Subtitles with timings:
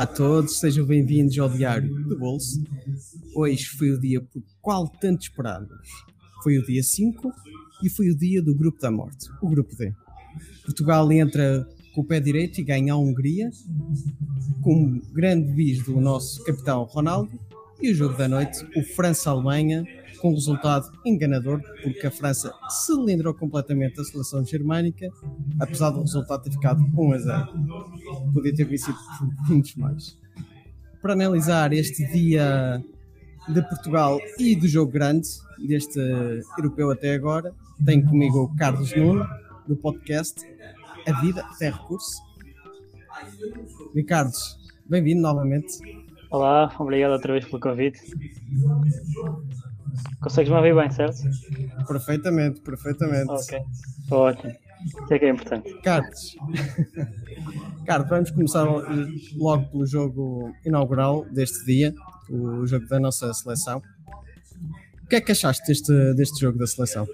[0.00, 2.64] Olá a todos, sejam bem-vindos ao Diário do Bolso.
[3.34, 5.88] Hoje foi o dia por qual tanto esperávamos.
[6.42, 7.30] Foi o dia 5
[7.84, 9.92] e foi o dia do Grupo da Morte, o Grupo D.
[10.64, 13.50] Portugal entra com o pé direito e ganha a Hungria,
[14.62, 17.38] com um grande bis do nosso capitão Ronaldo,
[17.82, 19.84] e o jogo da noite, o França-Alemanha,
[20.18, 25.10] com resultado enganador, porque a França cilindrou completamente a seleção germânica,
[25.58, 27.48] apesar do resultado ter ficado 1 a 0.
[28.32, 30.18] Podia ter vencido por muitos mais.
[31.02, 32.82] Para analisar este dia
[33.48, 35.98] de Portugal e do jogo grande, deste
[36.58, 37.54] europeu até agora,
[37.84, 39.26] tenho comigo o Carlos Nuno,
[39.66, 40.40] do podcast
[41.06, 42.22] A Vida Tem Recurso.
[43.94, 44.32] Ricardo,
[44.86, 45.78] bem-vindo novamente.
[46.30, 48.00] Olá, obrigado outra vez pelo convite.
[50.20, 51.22] Consegues me ouvir bem, certo?
[51.86, 53.32] Perfeitamente, perfeitamente.
[53.32, 53.58] Ok,
[54.10, 54.69] ótimo.
[54.86, 55.72] Isso é que é importante.
[55.82, 56.36] Carlos,
[57.86, 58.64] Carlos, vamos começar
[59.36, 61.94] logo pelo jogo inaugural deste dia,
[62.28, 63.82] o jogo da nossa seleção.
[65.02, 67.06] O que é que achaste deste, deste jogo da seleção?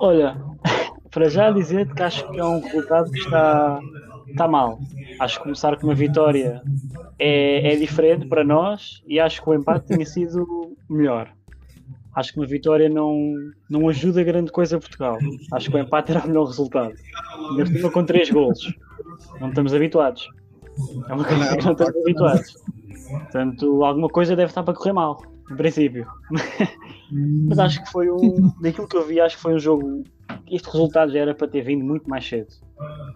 [0.00, 0.36] Olha,
[1.10, 3.80] para já dizer-te que acho que é um resultado que está,
[4.28, 4.80] está mal.
[5.18, 6.62] Acho que começar com uma vitória
[7.18, 11.32] é, é diferente para nós e acho que o empate tinha sido melhor.
[12.14, 13.32] Acho que uma vitória não,
[13.68, 15.18] não ajuda grande coisa a Portugal.
[15.52, 16.94] Acho que o empate era o melhor resultado.
[17.58, 18.72] Ainda com três golos.
[19.40, 20.28] Não estamos habituados.
[21.08, 22.54] É uma coisa que não estamos habituados.
[23.10, 25.20] Portanto, alguma coisa deve estar para correr mal,
[25.50, 26.06] em princípio.
[27.48, 28.52] Mas acho que foi um.
[28.60, 30.04] Daquilo que eu vi, acho que foi um jogo.
[30.50, 32.48] Este resultado já era para ter vindo muito mais cedo.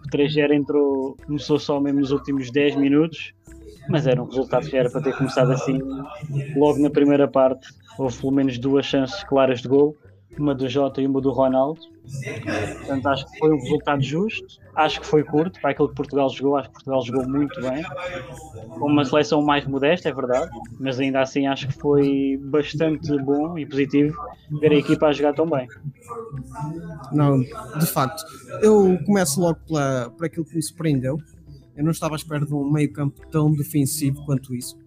[0.05, 3.33] O 3-0 entrou, começou só mesmo nos últimos 10 minutos,
[3.89, 5.79] mas era um resultado que já era para ter começado assim
[6.55, 7.67] logo na primeira parte.
[7.97, 9.95] Houve pelo menos duas chances claras de gol,
[10.37, 11.79] uma do Jota e uma do Ronaldo.
[12.77, 14.45] Portanto, acho que foi um resultado justo.
[14.75, 16.57] Acho que foi curto para aquilo que Portugal jogou.
[16.57, 17.83] Acho que Portugal jogou muito bem.
[18.69, 23.57] Com uma seleção mais modesta, é verdade, mas ainda assim acho que foi bastante bom
[23.57, 24.17] e positivo
[24.59, 25.67] ver a equipa a jogar tão bem.
[27.11, 28.23] Não, de facto.
[28.61, 31.17] Eu começo logo pela, por aquilo que me surpreendeu.
[31.75, 34.77] Eu não estava à espera de um meio-campo tão defensivo quanto isso.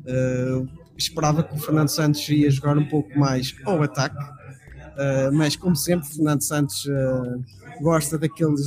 [0.00, 0.68] Uh,
[0.98, 5.76] esperava que o Fernando Santos ia jogar um pouco mais ao ataque, uh, mas como
[5.76, 7.44] sempre, Fernando Santos uh,
[7.80, 8.66] gosta daqueles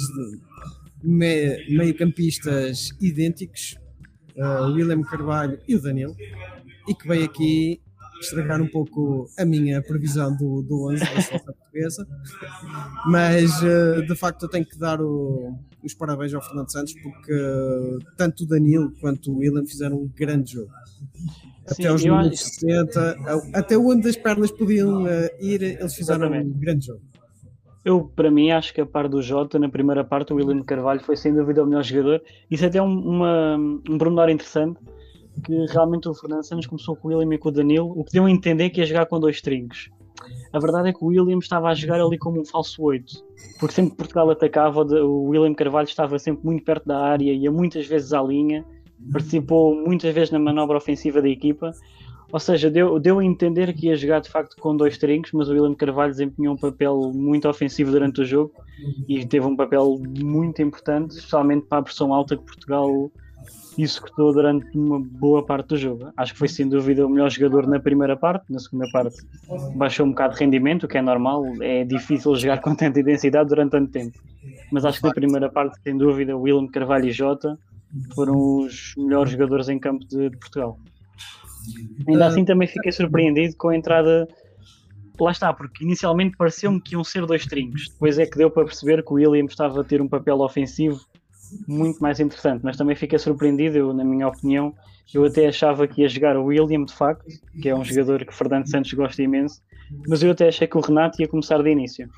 [1.03, 3.75] me meio-campistas idênticos,
[4.37, 6.15] o William Carvalho e o Danilo,
[6.87, 7.81] e que veio aqui
[8.21, 12.07] estragar um pouco a minha previsão do, do 11 da seleção portuguesa,
[13.07, 13.51] mas
[14.07, 17.33] de facto eu tenho que dar o, os parabéns ao Fernando Santos porque
[18.15, 20.71] tanto o Danilo quanto o William fizeram um grande jogo.
[21.67, 23.17] Sim, até os minutos 60,
[23.53, 25.07] até onde as pernas podiam uh,
[25.39, 26.55] ir, eles fizeram Exatamente.
[26.55, 27.01] um grande jogo.
[27.83, 31.01] Eu, para mim, acho que a par do Jota, na primeira parte, o William Carvalho
[31.01, 32.21] foi sem dúvida o melhor jogador.
[32.49, 34.79] Isso até é um, uma, um pormenor interessante,
[35.43, 38.11] que realmente o Fernando Santos começou com o William e com o Danilo, o que
[38.11, 39.89] deu a entender que ia jogar com dois trincos.
[40.53, 43.05] A verdade é que o William estava a jogar ali como um falso 8,
[43.59, 47.51] porque sempre que Portugal atacava, o William Carvalho estava sempre muito perto da área, ia
[47.51, 48.63] muitas vezes à linha,
[49.11, 51.73] participou muitas vezes na manobra ofensiva da equipa,
[52.31, 55.49] ou seja, deu, deu a entender que ia jogar de facto com dois trincos, mas
[55.49, 58.53] o William Carvalho desempenhou um papel muito ofensivo durante o jogo
[59.07, 63.11] e teve um papel muito importante, especialmente para a pressão alta que Portugal
[63.77, 66.09] executou durante uma boa parte do jogo.
[66.15, 69.17] Acho que foi sem dúvida o melhor jogador na primeira parte, na segunda parte
[69.75, 73.49] baixou um bocado de rendimento, o que é normal, é difícil jogar com tanta intensidade
[73.49, 74.17] durante tanto tempo.
[74.71, 77.57] Mas acho que na primeira parte, sem dúvida, William Carvalho e Jota
[78.13, 80.79] foram os melhores jogadores em campo de, Portugal.
[82.07, 84.27] Ainda assim também fiquei surpreendido com a entrada
[85.19, 87.89] lá está, porque inicialmente pareceu-me que iam ser dois trincos.
[87.89, 90.99] Depois é que deu para perceber que o William estava a ter um papel ofensivo
[91.67, 94.73] muito mais interessante, mas também fiquei surpreendido, eu, na minha opinião,
[95.13, 97.25] eu até achava que ia jogar o William de facto,
[97.61, 99.61] que é um jogador que Fernando Santos gosta imenso,
[100.07, 102.09] mas eu até achei que o Renato ia começar de início.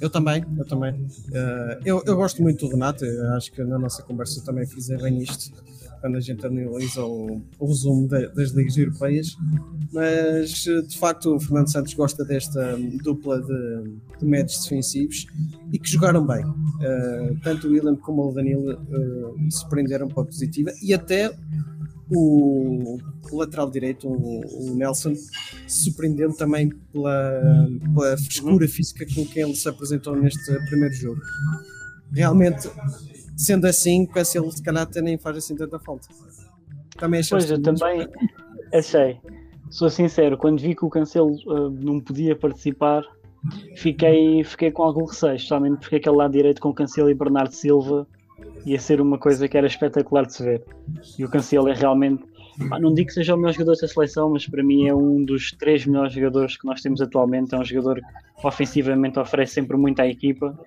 [0.00, 0.92] Eu também, eu também.
[0.94, 3.04] Uh, eu, eu gosto muito do Renato,
[3.36, 5.52] acho que na nossa conversa também fiz bem isto.
[6.00, 9.36] quando a gente analisa o, o resumo de, das ligas europeias,
[9.92, 15.26] mas de facto o Fernando Santos gosta desta dupla de, de médios defensivos
[15.72, 16.44] e que jogaram bem.
[16.44, 21.36] Uh, tanto o William como o Danilo uh, se prenderam para a positiva e até
[22.10, 22.98] o,
[23.30, 25.14] o lateral direito, o, o, Nelson,
[25.66, 31.20] surpreendeu também pela, pela frescura física com que ele se apresentou neste primeiro jogo.
[32.12, 32.70] Realmente,
[33.36, 36.08] sendo assim, com esse ele se calhar até nem faz assim tanta falta.
[36.96, 38.08] Também pois, eu também
[38.72, 39.20] achei.
[39.68, 43.02] Sou sincero, quando vi que o Cancelo uh, não podia participar,
[43.74, 48.06] fiquei, fiquei com algum receio, especialmente porque aquele lado direito com Cancelo e Bernardo Silva
[48.66, 50.64] ia ser uma coisa que era espetacular de se ver.
[51.16, 52.24] E o Cancelo é realmente,
[52.80, 55.52] não digo que seja o melhor jogador da seleção, mas para mim é um dos
[55.52, 57.54] três melhores jogadores que nós temos atualmente.
[57.54, 60.58] É um jogador que ofensivamente oferece sempre muito à equipa.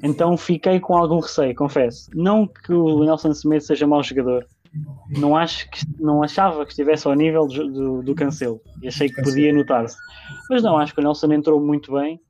[0.00, 2.08] Então fiquei com algum receio, confesso.
[2.14, 4.46] Não que o Nelson Semedo seja mau jogador.
[5.18, 8.60] Não, acho que, não achava que estivesse ao nível do, do, do Cancelo.
[8.80, 9.96] E achei que podia notar-se.
[10.48, 12.20] Mas não, acho que o Nelson entrou muito bem.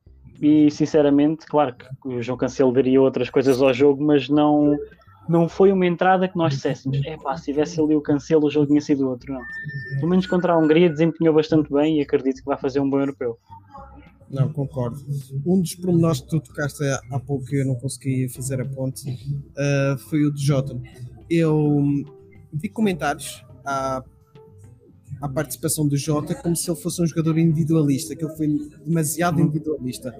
[0.41, 4.75] E sinceramente, claro que o João Cancelo daria outras coisas ao jogo, mas não,
[5.31, 8.51] não foi uma entrada que nós dissessemos, é pá, se tivesse ali o cancelo, o
[8.51, 9.41] jogo tinha sido outro, não.
[9.95, 12.99] Pelo menos contra a Hungria desempenhou bastante bem e acredito que vai fazer um bom
[12.99, 13.39] europeu.
[14.29, 14.99] Não, concordo.
[15.47, 19.09] Um dos pormenores que tu tocaste há pouco que eu não consegui fazer a ponte
[19.11, 20.77] uh, foi o de Jota.
[21.29, 21.81] Eu
[22.53, 24.03] vi comentários à,
[25.21, 28.49] à participação do Jota como se ele fosse um jogador individualista, que ele foi
[28.85, 29.45] demasiado uhum.
[29.45, 30.13] individualista.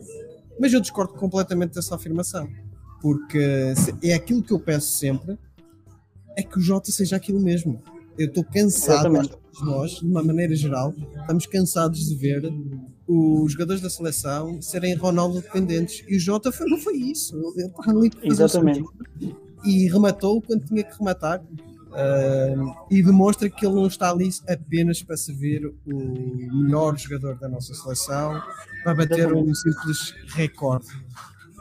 [0.59, 2.49] Mas eu discordo completamente dessa afirmação
[3.01, 5.39] porque é aquilo que eu peço sempre
[6.37, 7.83] é que o Jota seja aquilo mesmo.
[8.19, 9.11] Eu estou cansado,
[9.63, 12.53] nós, de uma maneira geral, estamos cansados de ver
[13.07, 17.37] os jogadores da seleção serem Ronaldo dependentes e o Jota foi, não foi isso.
[17.57, 18.85] Ele está ali Exatamente.
[19.65, 21.43] E rematou quando tinha que rematar.
[21.91, 27.49] Uh, e demonstra que ele não está ali apenas para servir o melhor jogador da
[27.49, 28.41] nossa seleção,
[28.85, 30.87] para bater um simples recorde.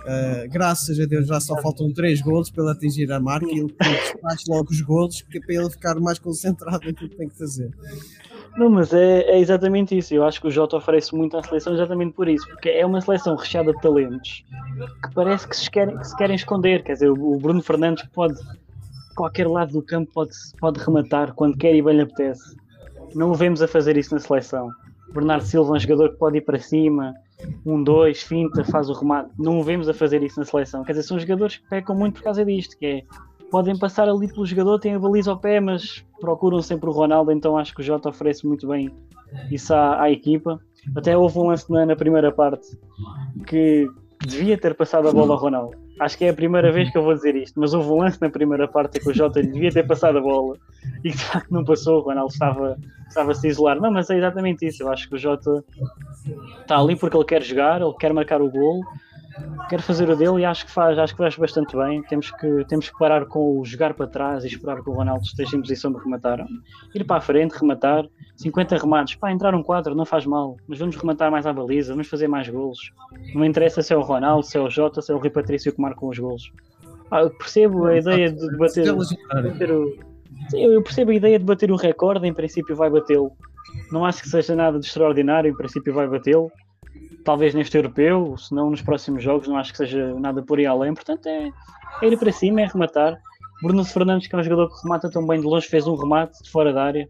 [0.09, 3.59] Uh, graças a Deus já só faltam 3 golos para ele atingir a marca e
[3.59, 3.75] ele
[4.19, 7.69] faz logo os golos é para ele ficar mais concentrado naquilo que tem que fazer.
[8.57, 10.11] Não, mas é, é, exatamente isso.
[10.13, 12.99] Eu acho que o Jota oferece muito à seleção exatamente por isso, porque é uma
[12.99, 14.43] seleção recheada de talentos
[15.03, 16.83] que parece que se querem, que se querem esconder.
[16.83, 18.39] Quer dizer, o Bruno Fernandes pode,
[19.15, 22.57] qualquer lado do campo, pode, pode rematar quando quer e bem lhe apetece.
[23.13, 24.71] Não o vemos a fazer isso na seleção.
[25.13, 27.13] Bernardo Silva é um jogador que pode ir para cima,
[27.65, 29.31] um, dois, finta, faz o remate.
[29.37, 30.83] Não o vemos a fazer isso na seleção.
[30.83, 33.03] Quer dizer, são jogadores que pecam muito por causa disto, que é
[33.49, 37.31] podem passar ali pelo jogador, têm a baliza ao pé, mas procuram sempre o Ronaldo,
[37.31, 38.91] então acho que o Jota oferece muito bem
[39.51, 40.59] isso à, à equipa.
[40.95, 42.67] Até houve um lance na, na, primeira parte
[43.45, 43.89] que
[44.25, 45.77] devia ter passado a bola ao Ronaldo.
[45.99, 48.21] Acho que é a primeira vez que eu vou dizer isto, mas houve um lance
[48.21, 50.55] na primeira parte que o Jota devia ter passado a bola
[51.03, 51.99] e que de facto não passou.
[51.99, 53.79] O Ronaldo estava, estava a se isolar.
[53.79, 54.83] Não, mas é exatamente isso.
[54.83, 55.63] Eu acho que o Jota
[56.61, 58.81] está ali porque ele quer jogar, ele quer marcar o gol,
[59.69, 62.01] quer fazer o dele e acho que faz, acho que faz bastante bem.
[62.03, 65.23] Temos que, temos que parar com o jogar para trás e esperar que o Ronaldo
[65.23, 66.45] esteja em posição de rematar.
[66.93, 68.05] Ir para a frente, rematar,
[68.35, 71.93] 50 remates, pá, entrar um quadro, não faz mal, mas vamos rematar mais à baliza,
[71.93, 72.91] vamos fazer mais golos.
[73.33, 75.73] Não interessa se é o Ronaldo, se é o Jota, se é o Rui Patrício
[75.73, 76.51] que marcam os golos.
[77.11, 79.97] Ah, eu percebo a ideia de bater, bater o.
[80.49, 83.31] Sim, eu percebo a ideia de bater o recorde, em princípio vai batê-lo.
[83.91, 86.51] Não acho que seja nada de extraordinário, em princípio vai batê-lo.
[87.23, 90.65] Talvez neste europeu, se não nos próximos jogos, não acho que seja nada por aí
[90.65, 90.93] além.
[90.93, 91.51] Portanto, é,
[92.01, 93.19] é ir para cima, é rematar.
[93.61, 96.41] Bruno Fernandes, que é um jogador que remata tão bem de longe, fez um remate
[96.43, 97.07] de fora da área.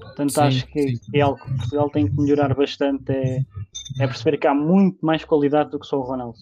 [0.00, 1.00] Portanto, sim, acho que sim.
[1.14, 3.12] é algo que Portugal tem que melhorar bastante.
[3.12, 3.40] É,
[4.00, 6.38] é perceber que há muito mais qualidade do que só o Ronaldo.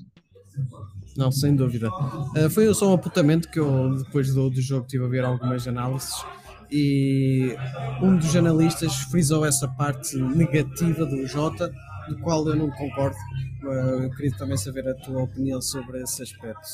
[1.16, 1.88] Não, sem dúvida.
[1.88, 5.66] Uh, foi só um apontamento que eu, depois do, do jogo, tive a ver algumas
[5.66, 6.24] análises
[6.70, 7.56] e
[8.00, 11.72] um dos analistas frisou essa parte negativa do Jota,
[12.08, 13.16] do qual eu não concordo.
[13.62, 16.66] Eu queria também saber a tua opinião sobre esse aspecto.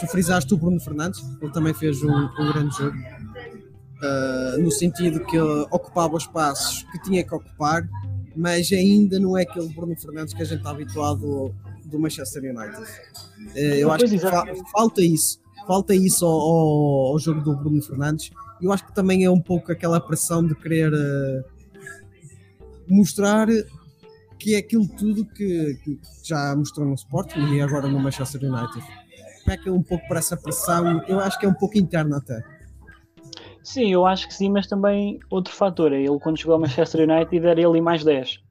[0.00, 5.24] Tu frisaste o Bruno Fernandes, ele também fez um, um grande jogo, uh, no sentido
[5.26, 7.86] que ele ocupava os espaços que tinha que ocupar,
[8.34, 12.82] mas ainda não é aquele Bruno Fernandes que a gente está habituado do Manchester United.
[13.54, 17.82] Uh, eu acho que fa falta isso, falta isso ao, ao, ao, jogo do Bruno
[17.82, 18.30] Fernandes.
[18.60, 21.44] Eu acho que também é um pouco aquela pressão de querer uh,
[22.88, 23.48] mostrar
[24.42, 28.84] que é aquilo tudo que, que, já mostrou no Sporting e agora no Manchester United.
[29.46, 32.42] Peca um pouco por essa pressão, eu acho que é um pouco interna até.
[33.62, 37.08] Sim, eu acho que sim, mas também outro fator é ele quando chegou ao Manchester
[37.08, 38.42] United era ele mais 10.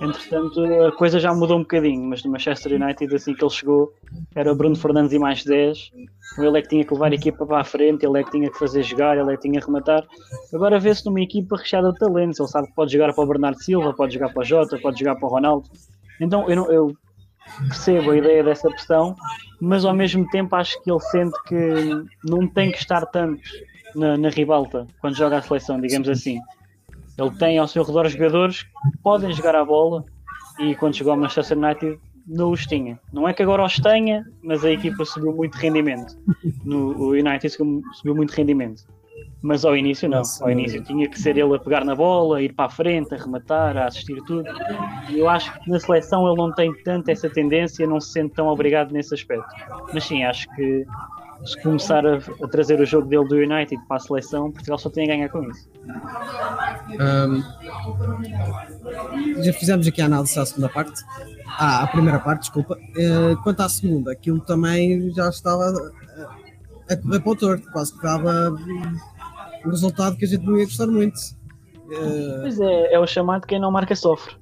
[0.00, 3.92] Entretanto, a coisa já mudou um bocadinho, mas no Manchester United, assim que ele chegou,
[4.34, 5.92] era Bruno Fernandes e mais 10.
[6.38, 8.50] Ele é que tinha que levar a equipa para a frente, ele é que tinha
[8.50, 10.06] que fazer jogar, ele é que tinha que rematar.
[10.54, 12.38] Agora vê-se numa equipa recheada de talentos.
[12.38, 14.98] Ele sabe que pode jogar para o Bernardo Silva, pode jogar para o Jota, pode
[15.00, 15.68] jogar para o Ronaldo.
[16.20, 16.96] Então eu, não, eu
[17.68, 19.14] percebo a ideia dessa pressão,
[19.60, 23.42] mas ao mesmo tempo acho que ele sente que não tem que estar tanto
[23.94, 26.38] na, na ribalta quando joga a seleção, digamos assim.
[27.18, 30.04] Ele tem ao seu redor jogadores que podem jogar a bola
[30.60, 33.00] e quando chegou ao Manchester United não os tinha.
[33.12, 36.16] Não é que agora os tenha, mas a equipa subiu muito rendimento.
[36.64, 38.84] No, o United subiu muito rendimento.
[39.40, 40.22] Mas ao início não.
[40.42, 43.16] Ao início tinha que ser ele a pegar na bola, ir para a frente, a
[43.16, 44.44] rematar, a assistir tudo.
[45.08, 48.34] E eu acho que na seleção ele não tem tanto essa tendência, não se sente
[48.34, 49.48] tão obrigado nesse aspecto.
[49.92, 50.84] Mas sim, acho que
[51.44, 54.90] se começar a, a, trazer o jogo dele do United para a seleção, Portugal só
[54.90, 55.68] tem a ganhar com isso.
[57.00, 57.42] Um,
[59.42, 61.00] já fizemos aqui a análise da segunda parte.
[61.58, 62.76] Ah, a primeira parte, desculpa.
[62.76, 67.94] Uh, quanto à segunda, aquilo também já estava a, a correr para o torto, quase
[67.94, 68.50] que dava
[69.64, 71.18] um resultado que a gente não ia gostar muito.
[71.86, 72.40] Uh...
[72.42, 74.34] Pois é, é o chamado quem não marca sofre.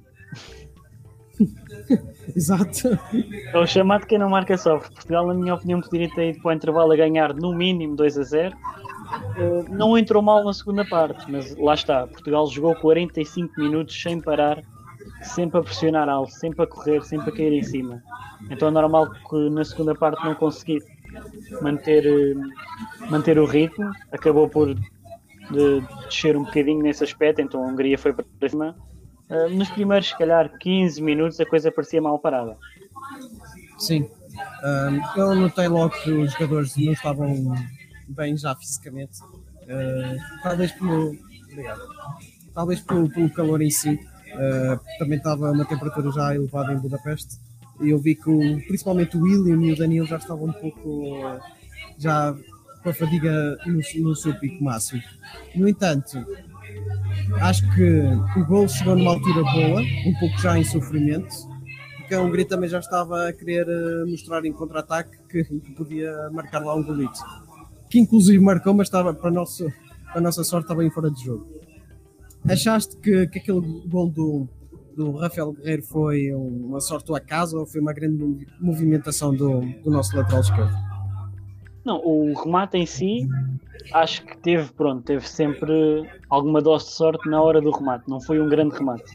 [2.35, 2.99] Exato.
[3.53, 4.91] É o chamado quem não marca sofre.
[4.93, 8.17] Portugal, na minha opinião, poderia ter ido para o intervalo a ganhar no mínimo 2
[8.17, 8.55] a 0.
[8.55, 12.07] Uh, não entrou mal na segunda parte, mas lá está.
[12.07, 14.61] Portugal jogou 45 minutos sem parar,
[15.21, 18.03] sempre a pressionar alto, sempre a correr, sempre a cair em cima.
[18.51, 20.87] Então é normal que na segunda parte não conseguisse
[21.61, 23.91] manter, uh, manter o ritmo.
[24.11, 28.75] Acabou por de, descer um bocadinho nesse aspecto, então a Hungria foi para cima
[29.29, 32.57] Uh, nos primeiros, se calhar, 15 minutos a coisa parecia mal parada.
[33.77, 34.03] Sim.
[34.03, 37.55] Uh, eu notei logo que os jogadores não estavam
[38.07, 39.21] bem já fisicamente.
[39.21, 41.15] Uh, talvez pelo.
[41.51, 41.81] Obrigado.
[42.53, 43.99] Talvez pelo, pelo calor em si.
[44.97, 47.37] também estava uma temperatura já elevada em Budapeste.
[47.81, 51.39] E eu vi que o, principalmente o William e o Daniel já estavam um pouco.
[51.97, 52.35] já
[52.81, 55.01] com a fadiga no, no seu pico máximo.
[55.55, 56.25] No entanto,
[57.41, 61.35] Acho que o gol chegou numa altura boa, um pouco já em sofrimento,
[61.97, 65.43] porque a Hungria também já estava a querer eh, mostrar em contra-ataque que,
[65.75, 67.19] podia marcar lá um golito.
[67.89, 69.67] Que inclusive marcou, mas estava, para, nosso,
[70.05, 71.47] para a nossa sorte, estava em fora de jogo.
[72.49, 74.47] Achaste que, que aquele gol do,
[74.95, 79.91] do Rafael Guerreiro foi uma sorte do acaso ou foi uma grande movimentação do, do
[79.91, 80.96] nosso lateral esquerdo?
[81.87, 83.29] Não, o remate em si,
[83.93, 88.09] acho que teve, pronto, teve sempre alguma dose de sorte na hora do remate.
[88.09, 89.05] Não foi um grande remate.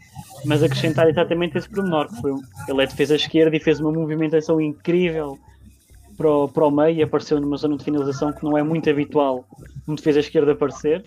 [0.46, 2.32] Mas acrescentar exatamente esse pormenor, que foi,
[2.66, 5.38] ele é defesa esquerda e fez uma movimentação incrível
[6.16, 8.88] para o, para o meio e apareceu numa zona de finalização que não é muito
[8.88, 9.44] habitual
[9.86, 11.04] um defesa esquerda aparecer,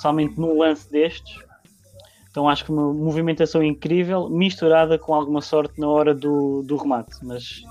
[0.00, 1.36] somente num lance destes.
[2.30, 7.12] Então acho que uma movimentação incrível, misturada com alguma sorte na hora do, do remate.
[7.22, 7.62] Mas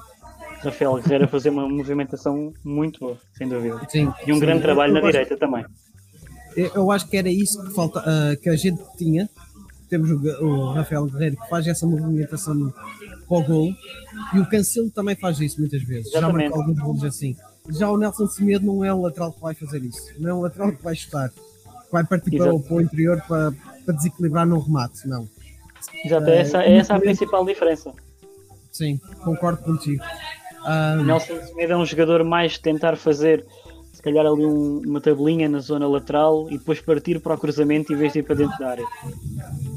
[0.64, 3.82] Rafael Guerreiro a fazer uma movimentação muito boa, sem dúvida.
[3.90, 5.66] Sim, e um sim, grande trabalho na direita também.
[6.56, 9.30] Eu acho que era isso que, falta, uh, que a gente tinha.
[9.90, 12.74] Temos o, o, Rafael Guerreiro que faz essa movimentação
[13.28, 13.72] para o gol
[14.34, 16.08] e o Cancelo também faz isso muitas vezes.
[16.08, 16.44] Exatamente.
[16.44, 17.36] Já marcou alguns gols assim.
[17.70, 20.20] Já o Nelson Semedo não é o lateral que vai fazer isso.
[20.20, 21.32] Não é o lateral que vai chutar.
[21.92, 23.54] Vai partir para o, para o, interior para,
[23.86, 25.08] para desequilibrar no remate.
[25.08, 25.28] Não.
[26.04, 27.94] Exato, é essa, é essa a principal diferença.
[28.72, 30.04] Sim, concordo contigo.
[30.66, 31.04] Um...
[31.04, 33.46] Nelson Semedo é um jogador mais de tentar fazer
[33.92, 37.94] se calhar ali um, uma tabelinha na zona lateral e depois partir para o cruzamento
[37.94, 38.86] em vez de ir para dentro da área.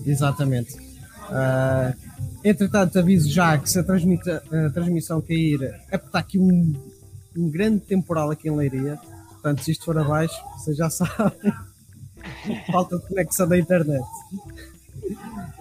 [0.05, 0.75] Exatamente.
[0.77, 1.95] Uh,
[2.45, 6.75] entretanto, aviso já que se a, a transmissão cair é porque está aqui um,
[7.37, 8.99] um grande temporal aqui em Leiria.
[9.31, 11.53] Portanto, se isto for abaixo, vocês já sabem.
[12.73, 14.05] Falta de conexão da internet.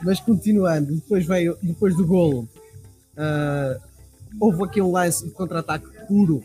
[0.03, 2.47] Mas continuando, depois veio, depois do golo,
[3.17, 3.79] uh,
[4.39, 6.41] houve aqui um lance de contra-ataque puro,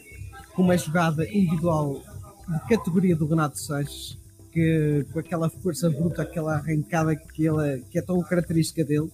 [0.55, 2.01] com uma jogada individual
[2.49, 4.19] de categoria do Renato Sanches,
[4.53, 9.11] que com aquela força bruta, aquela arrancada que, ele, que é tão característica dele,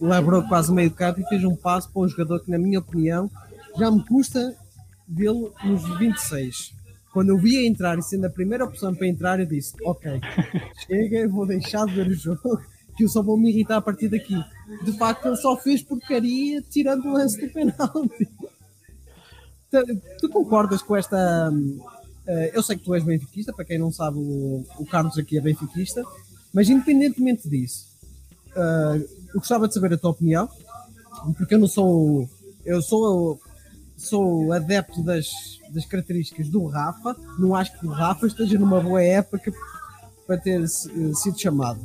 [0.00, 3.30] labrou quase meio campo e fez um passo para um jogador que, na minha opinião,
[3.78, 4.54] já me custa
[5.08, 6.74] vê-lo nos 26.
[7.12, 10.10] Quando eu vi a entrar e sendo a primeira opção para entrar, eu disse: Ok,
[10.86, 12.58] chega, vou deixar de ver o jogo
[12.96, 14.36] que eu só vou me irritar a partir daqui.
[14.84, 18.28] De facto, ele só fez porcaria tirando o lance do penalti.
[19.70, 21.50] Tu, tu concordas com esta.
[21.50, 25.38] Uh, eu sei que tu és benfiquista, para quem não sabe, o, o Carlos aqui
[25.38, 26.04] é benfiquista,
[26.52, 27.86] mas independentemente disso,
[28.54, 28.96] uh,
[29.34, 30.48] eu gostava de saber a tua opinião,
[31.36, 32.28] porque eu não sou.
[32.64, 33.40] Eu sou,
[33.96, 35.26] sou adepto das,
[35.70, 39.52] das características do Rafa, não acho que o Rafa esteja numa boa época
[40.26, 41.80] para ter sido chamado.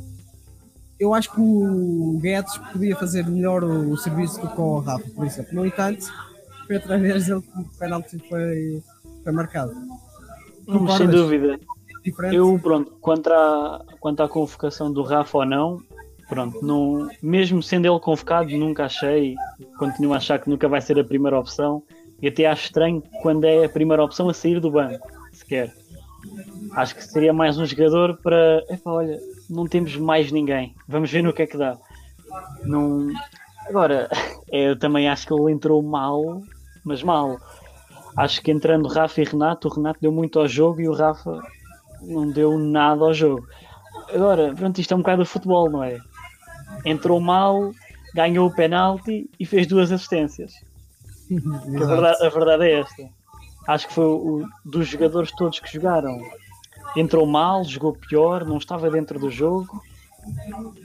[0.98, 5.26] Eu acho que o Guedes podia fazer melhor o, serviço do que o Rafa, por
[5.26, 5.54] exemplo.
[5.54, 6.06] No entanto,
[6.66, 8.82] foi através dele que o penalti foi,
[9.22, 9.72] foi marcado.
[9.72, 9.88] Hum,
[10.66, 11.10] sem Concordas?
[11.10, 11.60] dúvida.
[12.04, 12.36] Diferente?
[12.36, 15.80] Eu, pronto, quanto à, quanto à convocação do Rafa ou não,
[16.28, 19.34] pronto, não, mesmo sendo ele convocado, nunca achei,
[19.78, 21.82] continuo a achar que nunca vai ser a primeira opção.
[22.20, 25.72] E até acho estranho quando é a primeira opção a sair do banco, sequer.
[26.72, 28.64] Acho que seria mais um jogador para.
[28.68, 30.74] Epá, olha, não temos mais ninguém.
[30.86, 31.76] Vamos ver no que é que dá.
[32.64, 33.08] Não...
[33.66, 34.08] Agora,
[34.52, 36.42] eu também acho que ele entrou mal,
[36.84, 37.38] mas mal.
[38.16, 41.40] Acho que entrando Rafa e Renato, o Renato deu muito ao jogo e o Rafa
[42.02, 43.46] não deu nada ao jogo.
[44.12, 45.98] Agora, pronto, isto é um bocado de futebol, não é?
[46.84, 47.72] Entrou mal,
[48.14, 50.52] ganhou o penalti e fez duas assistências.
[51.30, 53.08] A, verdade, a verdade é esta.
[53.66, 56.18] Acho que foi o, dos jogadores todos que jogaram.
[56.96, 59.82] Entrou mal, jogou pior, não estava dentro do jogo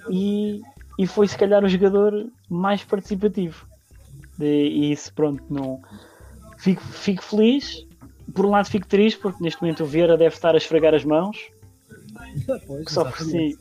[0.10, 0.62] e,
[0.98, 3.66] e foi se calhar o jogador mais participativo.
[4.40, 5.82] E, isso, pronto, não.
[6.58, 7.86] Fico, fico feliz.
[8.34, 11.04] Por um lado, fico triste porque neste momento o Vieira deve estar a esfregar as
[11.04, 11.38] mãos.
[12.66, 13.58] Pois, Que só por si,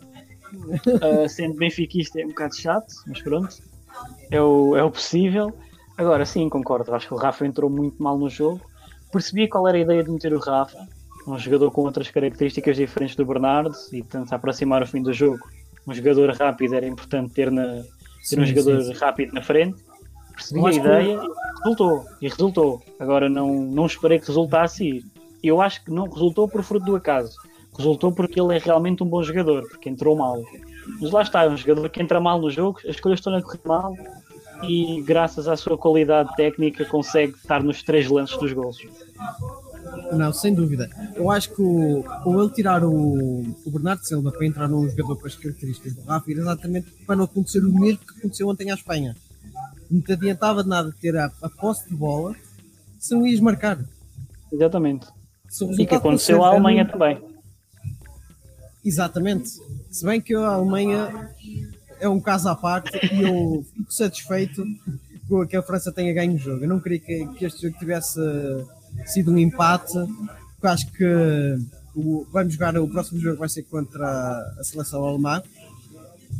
[0.55, 3.57] uh, sendo benfiquista, é um bocado chato, mas pronto,
[4.31, 5.55] é o, é o possível.
[5.97, 8.61] Agora sim, concordo, acho que o Rafa entrou muito mal no jogo.
[9.11, 10.89] Percebi qual era a ideia de meter o Rafa,
[11.27, 15.39] um jogador com outras características diferentes do Bernardo e tanto aproximar o fim do jogo.
[15.87, 17.65] Um jogador rápido era importante ter, na,
[18.29, 18.99] ter um Sim, jogador sim, sim.
[19.01, 19.83] rápido na frente.
[20.35, 22.05] Percebi a acho que- ideia e resultou.
[22.21, 22.83] E resultou.
[22.99, 25.05] Agora não, não esperei que resultasse
[25.43, 27.37] e eu acho que não resultou por fruto do acaso.
[27.77, 30.43] Resultou porque ele é realmente um bom jogador, porque entrou mal.
[31.01, 33.41] Mas lá está, é um jogador que entra mal no jogo, as escolhas estão a
[33.43, 33.95] correr mal
[34.65, 38.79] e graças à sua qualidade técnica consegue estar nos três lances dos gols.
[40.13, 40.91] Não, sem dúvida.
[41.15, 45.17] Eu acho que o, ou ele tirar o, o Bernardo Silva para entrar num jogador
[45.17, 48.71] com as características do Rafa era exatamente para não acontecer o mesmo que aconteceu ontem
[48.71, 49.17] à Espanha.
[49.91, 52.35] Não te adiantava de nada ter a, a posse de bola
[52.99, 53.79] se não ias marcar.
[54.51, 55.07] Exatamente.
[55.61, 57.21] O E que aconteceu à Alemanha também.
[58.85, 59.51] Exatamente.
[59.91, 61.31] Se bem que a Alemanha
[62.01, 64.65] é um caso à parte e eu fico satisfeito
[65.29, 66.65] com que a França tenha ganho o jogo.
[66.65, 68.21] Eu não queria que, que este jogo tivesse
[69.11, 69.93] sido um empate,
[70.55, 71.59] porque acho que
[71.95, 74.07] o, vamos jogar o próximo jogo vai ser contra
[74.59, 75.43] a seleção alemã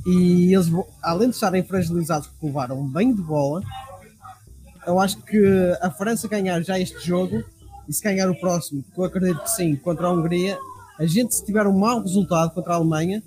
[0.07, 0.69] e eles,
[1.03, 3.63] além de estarem fragilizados porque levaram bem de bola,
[4.87, 5.39] eu acho que
[5.81, 7.45] a França ganhar já este jogo
[7.89, 10.59] e se ganhar o próximo, que eu acredito que sim, contra a Hungria,
[10.99, 13.23] a gente se tiver um mau resultado contra a Alemanha,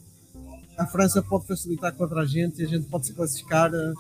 [0.78, 3.93] a França pode facilitar contra a gente e a gente pode se classificar eh,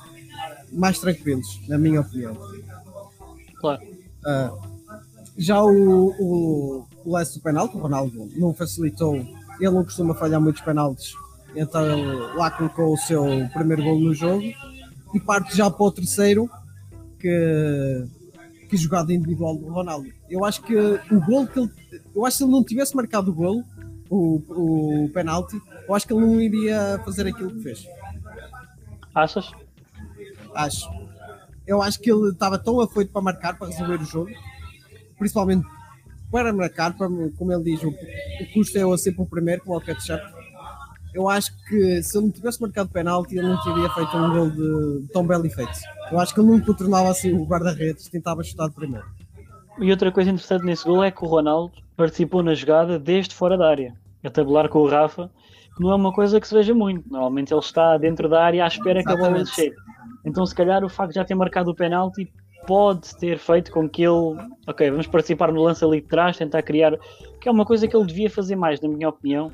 [0.73, 2.37] mais tranquilos, na minha opinião.
[3.59, 3.81] Claro.
[4.25, 4.53] Ah,
[5.37, 10.39] já o, o, o lance do penalti, o Ronaldo não facilitou, ele não costuma falhar
[10.39, 11.13] muitos penaltis,
[11.55, 11.83] então
[12.35, 14.43] lá colocou o seu primeiro gol no jogo
[15.13, 16.49] e parte já para o terceiro,
[17.19, 18.05] que,
[18.69, 20.09] que jogada individual do Ronaldo.
[20.29, 21.71] Eu acho que o gol que ele,
[22.13, 23.63] eu acho que se ele não tivesse marcado o gol,
[24.09, 27.87] o, o penalti, eu acho que ele não iria fazer aquilo que fez.
[29.13, 29.51] Achas?
[30.53, 30.89] Acho.
[31.65, 34.31] Eu acho que ele estava tão afoito para marcar, para resolver o jogo,
[35.17, 35.65] principalmente
[36.31, 39.81] para marcar, para, como ele diz, o, o custo é sempre o primeiro, como o
[39.81, 40.21] ketchup.
[41.13, 44.49] Eu acho que se ele não tivesse marcado penalti, ele não teria feito um gol
[44.49, 45.71] de tão belo efeito.
[46.11, 49.05] Eu acho que ele não contornava assim o guarda-redes, tentava chutar de primeiro.
[49.79, 53.57] E outra coisa interessante nesse gol é que o Ronaldo participou na jogada desde fora
[53.57, 55.31] da área, a tabular com o Rafa,
[55.75, 57.09] que não é uma coisa que se veja muito.
[57.09, 59.55] Normalmente ele está dentro da área à espera que a bola Exatamente.
[59.55, 59.75] chegue.
[60.25, 62.29] Então, se calhar, o facto de já ter marcado o penalti
[62.65, 66.61] pode ter feito com que ele, ok, vamos participar no lance ali de trás, tentar
[66.61, 66.97] criar,
[67.39, 69.51] que é uma coisa que ele devia fazer mais, na minha opinião.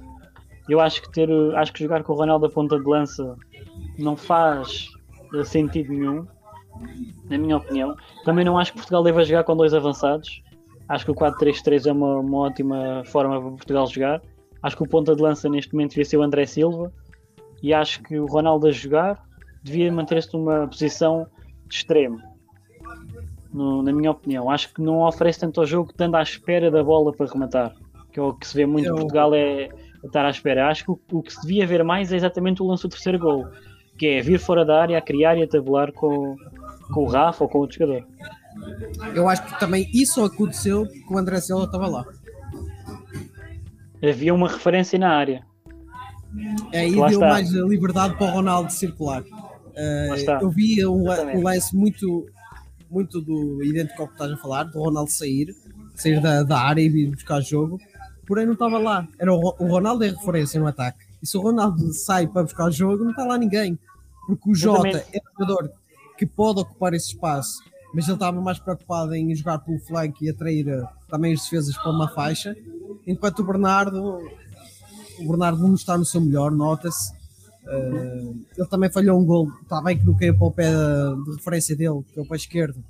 [0.70, 3.36] Eu acho que ter, acho que jogar com o Ronaldo a ponta de lança
[3.98, 4.88] não faz
[5.34, 6.26] eh, sentido nenhum,
[7.30, 7.96] na minha opinião.
[8.24, 10.42] Também não acho que Portugal deva jogar com dois avançados.
[10.88, 14.22] Acho que o 4-3-3 é uma, uma ótima forma para Portugal jogar.
[14.62, 16.92] Acho que o ponta de lança neste momento devia ser o André Silva.
[17.64, 19.24] E acho que o Ronaldo a jogar
[19.64, 21.28] devia manter-se numa posição
[21.68, 22.31] de extremo.
[23.54, 24.50] No- na minha opinião.
[24.50, 27.74] Acho que não oferece tanto ao jogo, estando à espera da bola para rematar.
[28.12, 29.70] Que é o que se vê muito em Eu- Portugal é
[30.04, 30.70] estar à espera.
[30.70, 33.20] Acho que o, o que se devia ver mais é exatamente o lance do terceiro
[33.20, 33.46] gol.
[33.98, 36.36] Que é vir fora da área, a criar e a tabular com,
[36.94, 38.08] com o Rafa ou com outro jogador.
[39.16, 42.06] Eu acho que também isso aconteceu porque o André Silva estava lá.
[44.04, 45.44] Havia uma referência na área.
[46.74, 47.30] Aí Lá deu está.
[47.30, 49.22] mais liberdade para o Ronaldo circular.
[49.22, 51.38] Uh, eu vi um, Exatamente.
[51.38, 52.26] um lance muito,
[52.92, 55.56] muito do idêntico ao que estás a falar, do Ronaldo sair,
[55.96, 57.80] sair da, da área e vir buscar jogo,
[58.28, 59.08] porém não estava lá.
[59.18, 61.06] Era o, o Ronaldo é referência no ataque.
[61.24, 63.80] E se o Ronaldo sai para buscar o jogo, não está lá ninguém.
[64.28, 65.72] Porque o Jota é um jogador
[66.18, 70.30] que pode ocupar esse espaço, mas ele estava mais preocupado em jogar pelo flanco e
[70.30, 72.56] atrair eh, também os defesas para uma faixa,
[73.08, 74.20] enquanto o Bernardo,
[75.20, 77.14] o Bernardo não está no seu melhor, nota-se.
[77.72, 81.36] Eh, ele também falhou um gol, está bem que não caiu para o pé de
[81.38, 82.84] referência dele, que é o pé esquerdo,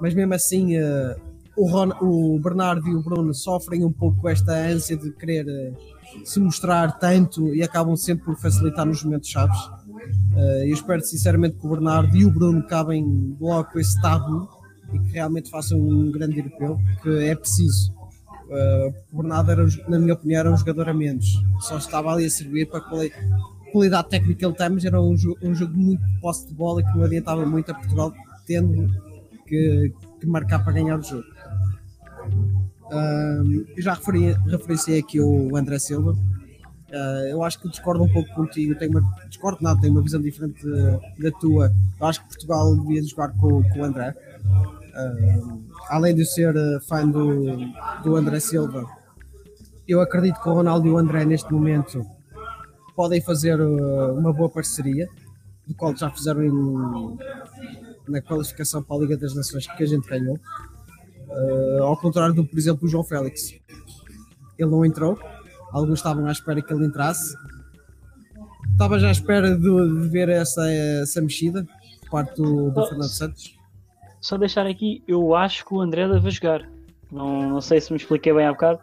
[0.00, 1.16] mas mesmo assim eh,
[1.56, 5.72] o, Ron- o Bernardo e o Bruno sofrem um pouco esta ânsia de querer eh,
[6.24, 9.58] se mostrar tanto e acabam sempre por facilitar nos momentos chaves.
[10.64, 14.48] Eu espero sinceramente que o Bernardo e o Bruno acabem logo esse tabu
[14.92, 17.92] e que realmente façam um grande europeu, que é preciso.
[19.12, 21.26] O Bernardo, era, na minha opinião, era um jogador a menos,
[21.60, 22.80] só estava ali a servir para
[23.72, 26.82] qualidade técnica que ele tem, mas era um, jo- um jogo muito posse de bola
[26.82, 28.12] que não adiantava muito a Portugal,
[28.46, 28.88] tendo
[29.46, 31.24] que, que marcar para ganhar o jogo.
[33.76, 36.14] Eu já referi, referenciei aqui o André Silva.
[36.92, 38.74] Ah, eu acho que discordo um pouco contigo.
[38.78, 40.64] Tenho uma, discordo nada, tenho uma visão diferente
[41.18, 41.72] da- tua.
[42.00, 44.14] Eu acho que Portugal devia jogar com, com o André.
[44.94, 45.56] Ah,
[45.90, 47.56] além de ser ah, fã do,
[48.04, 48.84] do André Silva,
[49.86, 52.04] eu acredito que o Ronaldo e o André neste momento
[52.96, 55.06] podem fazer ah, uma boa parceria,
[55.68, 57.18] do qual já fizeram em-
[58.08, 60.38] na qualificação para a Liga das Nações que a gente ganhou.
[61.28, 63.52] Uh, ao contrário do, por exemplo, o João Félix.
[64.58, 65.18] Ele não entrou,
[65.72, 67.36] alguns estavam à espera que ele entrasse.
[68.70, 71.66] Estava já à espera de, de ver essa, essa mexida
[72.02, 73.56] por parte do, do Fernando Santos.
[74.20, 76.68] Só deixar aqui, eu acho que o André deve jogar.
[77.10, 78.78] Não, não sei se me expliquei bem há bocado.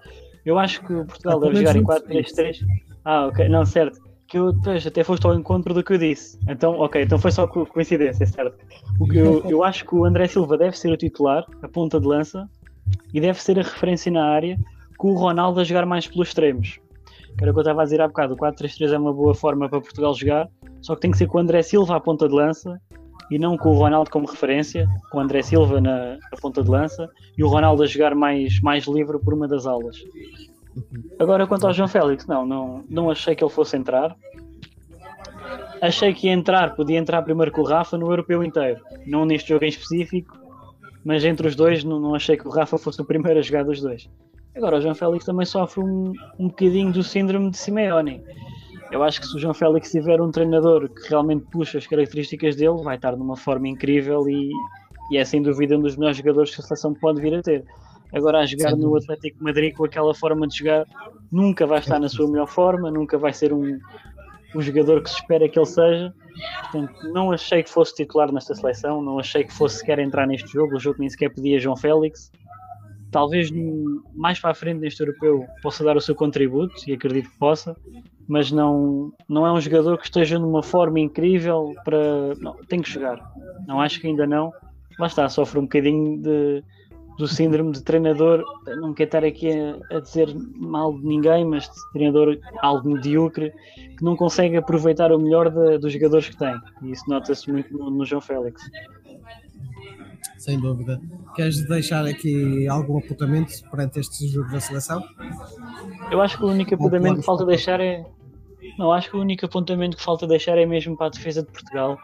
[0.46, 2.02] Eu acho que o Portugal Ah, deve jogar em menos
[2.36, 2.58] não 4-3-3.
[3.06, 4.00] Ah, ok, não, certo.
[4.34, 6.40] Que eu pois, até foste ao encontro do que eu disse.
[6.50, 8.58] Então, ok, então foi só co- coincidência, certo?
[9.00, 12.00] O que eu, eu acho que o André Silva deve ser o titular, a ponta
[12.00, 12.50] de lança,
[13.14, 14.58] e deve ser a referência na área,
[14.98, 16.80] com o Ronaldo a jogar mais pelos extremos.
[17.38, 18.34] Que era o que eu estava a dizer há bocado.
[18.34, 20.50] O 4-3-3 é uma boa forma para Portugal jogar,
[20.82, 22.82] só que tem que ser com o André Silva à ponta de lança
[23.30, 26.70] e não com o Ronaldo como referência, com o André Silva na, na ponta de
[26.72, 29.96] lança e o Ronaldo a jogar mais, mais livre por uma das aulas.
[31.20, 34.16] Agora, quanto ao João Félix, não, não, não achei que ele fosse entrar.
[35.82, 39.66] Achei que entrar, podia entrar primeiro com o Rafa no europeu inteiro, não neste jogo
[39.66, 40.38] em específico,
[41.04, 43.64] mas entre os dois não, não achei que o Rafa fosse o primeiro a jogar
[43.66, 44.10] dos dois.
[44.56, 48.24] Agora, o João Félix também sofre um, um bocadinho do síndrome de Simeone.
[48.92, 52.56] Eu acho que se o João Félix tiver um treinador que realmente puxa as características
[52.56, 54.52] dele, vai estar numa forma incrível e,
[55.12, 57.66] e é sem dúvida um dos melhores jogadores que a seleção pode vir a ter.
[58.14, 58.96] Agora, a jogar no.
[58.96, 60.86] Atlético Madrid com aquela forma de jogar,
[61.32, 63.80] nunca vai estar na sua melhor forma, nunca vai ser um,
[64.56, 66.14] um jogador que se espera que ele seja.
[66.62, 70.52] Portanto, não achei que fosse titular nesta seleção, não achei que fosse sequer entrar neste
[70.52, 70.76] jogo.
[70.76, 72.32] O jogo nem sequer pedia João Félix.
[73.12, 73.52] Talvez
[74.16, 77.76] mais para a frente neste europeu possa dar o seu contributo, e acredito que possa,
[78.28, 82.34] mas não, não é um jogador que esteja numa forma incrível para.
[82.40, 83.20] Não, tem que jogar.
[83.68, 84.52] Não acho que ainda não.
[85.00, 86.64] Lá está, sofre um bocadinho de,
[87.18, 88.44] do síndrome de treinador.
[88.80, 93.52] Não quero estar aqui a, a dizer mal de ninguém, mas de treinador algo medíocre
[93.98, 96.56] que não consegue aproveitar o melhor da- dos jogadores que tem.
[96.82, 98.62] E isso nota-se muito no, no João Félix.
[100.38, 101.00] Sem dúvida.
[101.36, 105.02] Queres deixar aqui algum apontamento perante este jogo da seleção?
[106.12, 108.06] Eu acho que o único apontamento que falta deixar é.
[108.78, 111.52] Não, acho que o único apontamento que falta deixar é mesmo para a defesa de
[111.52, 111.98] Portugal.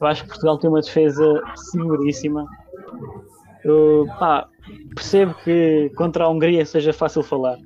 [0.00, 2.44] Eu acho que Portugal tem uma defesa seguríssima.
[3.64, 4.46] Eu, pá,
[4.94, 7.58] percebo que contra a Hungria seja fácil falar,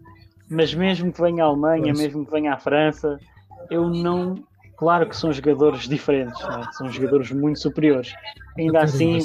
[0.49, 1.99] mas mesmo que venha a Alemanha, Pois.
[1.99, 3.19] mesmo que venha a França,
[3.71, 4.37] eu não.
[4.77, 6.73] Claro que são jogadores diferentes, não é?
[6.73, 8.15] são jogadores muito superiores.
[8.57, 9.19] Ainda assim,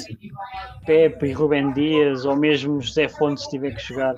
[0.83, 4.15] Pepe e Rubem Dias, ou mesmo José Fontes, se tiver que jogar,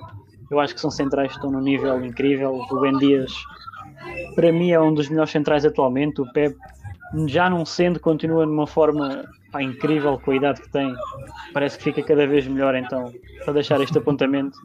[0.50, 2.56] eu acho que são centrais que estão num nível incrível.
[2.70, 3.30] Rubem Dias,
[4.34, 6.22] para mim, é um dos melhores centrais atualmente.
[6.22, 6.56] O Pepe,
[7.26, 9.24] já não sendo, continua numa forma
[9.56, 10.94] pá, incrível idade que tem.
[11.52, 12.74] Parece que fica cada vez melhor.
[12.74, 13.12] Então,
[13.44, 14.58] para deixar este apontamento,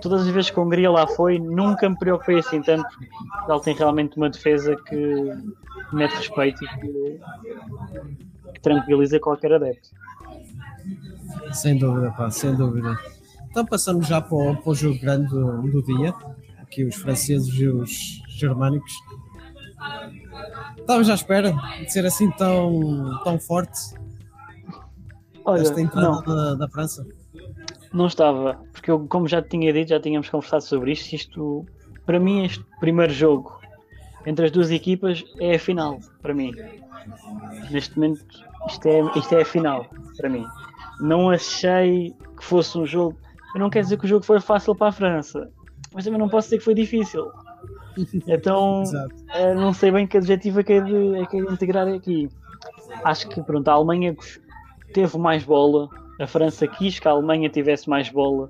[0.00, 2.88] todas as vezes que a Hungria lá foi, nunca me preocupei assim tanto.
[3.48, 5.32] Ele tem realmente uma defesa que
[5.92, 7.20] mete respeito e que,
[8.54, 9.90] que tranquiliza qualquer adepto.
[11.52, 12.98] Sem dúvida, pá, sem dúvida.
[13.50, 16.14] Então passamos já para o, para o jogo grande do, do dia.
[16.60, 18.92] Aqui os franceses e os germânicos.
[20.78, 23.78] Estávamos à espera de ser assim tão, tão forte
[25.44, 27.06] Olha, esta entrada da, da França.
[27.92, 31.14] não estava, porque eu, como já te tinha dito, já tínhamos conversado sobre isto.
[31.14, 31.66] Isto,
[32.04, 33.58] para mim, este primeiro jogo
[34.26, 36.52] entre as duas equipas é a final, para mim.
[37.70, 38.24] Neste momento,
[38.68, 40.44] isto é, isto é a final, para mim.
[41.00, 43.18] Não achei que fosse um jogo.
[43.54, 45.50] Eu não quero dizer que o jogo foi fácil para a França,
[45.94, 47.26] mas também não posso dizer que foi difícil.
[48.26, 48.82] Então,
[49.34, 51.88] eh, não sei bem que adjetivo é que é de, é que é de integrar
[51.88, 52.28] aqui.
[53.04, 54.16] Acho que pronto, a Alemanha
[54.92, 55.88] teve mais bola,
[56.20, 58.48] a França quis que a Alemanha tivesse mais bola,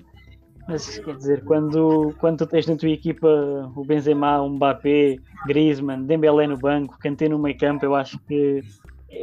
[0.68, 6.04] mas quer dizer, quando, quando tu tens na tua equipa o Benzema, o Mbappé, Griezmann,
[6.04, 8.62] Dembélé no banco, Kanté no meio campo, eu acho que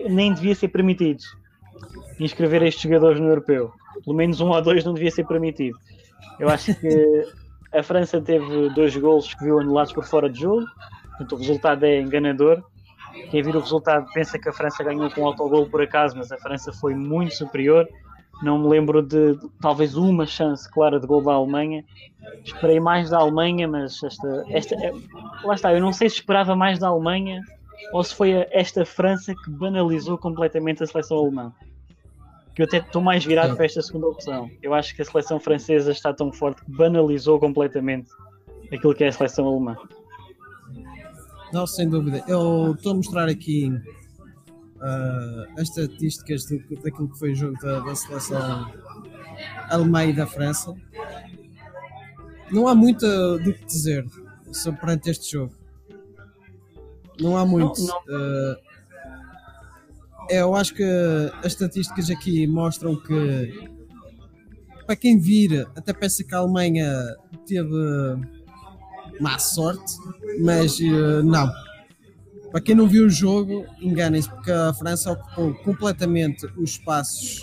[0.10, 1.24] nem devia ser permitido
[2.20, 3.72] inscrever estes jogadores no europeu.
[4.04, 5.78] Pelo menos um ou dois não devia ser permitido.
[6.40, 7.26] Eu acho que
[7.76, 10.66] a França teve dois golos que viu anulados por fora de jogo,
[11.10, 12.64] portanto o resultado é enganador.
[13.32, 16.38] Quem vir o resultado pensa que a França ganhou com autogol por acaso, mas a
[16.38, 17.88] França foi muito superior.
[18.44, 21.86] Não me lembro de talvez uma chance clara de gol da Alemanha.
[22.44, 24.92] Esperei mais da Alemanha, mas esta, esta é-
[25.44, 27.40] lá está, eu não sei se esperava mais da Alemanha
[27.94, 31.54] ou se foi a- esta França que banalizou completamente a seleção alemã.
[32.56, 34.50] Que eu até estou mais virado para esta segunda opção.
[34.64, 38.10] Eu acho que a seleção francesa está tão forte que banalizou completamente
[38.72, 39.76] aquilo que é a seleção alemã.
[41.52, 42.24] Não, sem dúvida.
[42.28, 43.72] Eu estou a mostrar aqui
[44.82, 48.72] ah, as estatísticas do, daquilo que foi o jogo da, da seleção
[49.70, 50.74] alemã e da França.
[52.52, 53.06] Não há muito
[53.40, 54.06] do que dizer
[54.52, 55.54] sobre perante este jogo.
[57.20, 57.82] Não há muito.
[57.82, 58.65] Não, Ah, é,
[60.30, 60.84] eu acho que
[61.40, 63.70] as estatísticas aqui mostram que
[64.86, 67.74] para quem vir, até pensa que a Alemanha teve
[69.20, 69.96] má sorte,
[70.42, 71.52] mas eh, não.
[72.52, 77.42] Para quem não viu o jogo, enganem-se, porque a França ocupou completamente os espaços,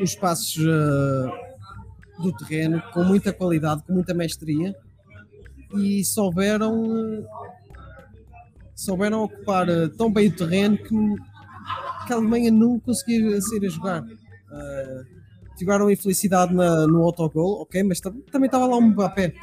[0.00, 4.74] os espaços eh, do terreno, com muita qualidade, com muita mestria,
[5.76, 7.26] e souberam,
[8.74, 10.94] souberam ocupar eh, tão bem o terreno que,
[12.08, 14.04] que a Alemanha não conseguia sair a jogar.
[14.50, 15.02] Eh,
[15.56, 19.34] tiveram infelicidade na, no autogol, ok, mas tam- também estava lá um Mbappé.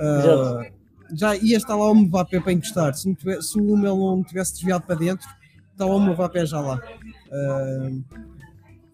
[0.00, 0.72] Exato.
[1.14, 2.94] já ia estar lá o Mbappé para encostar.
[2.94, 5.28] Se, tivesse, se o Mel não tivesse desviado para dentro,
[5.70, 6.80] estava o Mbappé já lá.
[7.30, 7.90] Ah,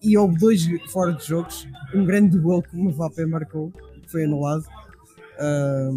[0.02, 1.66] e houve dois fora de jogos.
[1.94, 3.70] Um grande gol que o Mbappé marcou,
[4.02, 4.64] que foi anulado.
[5.38, 5.90] Ah,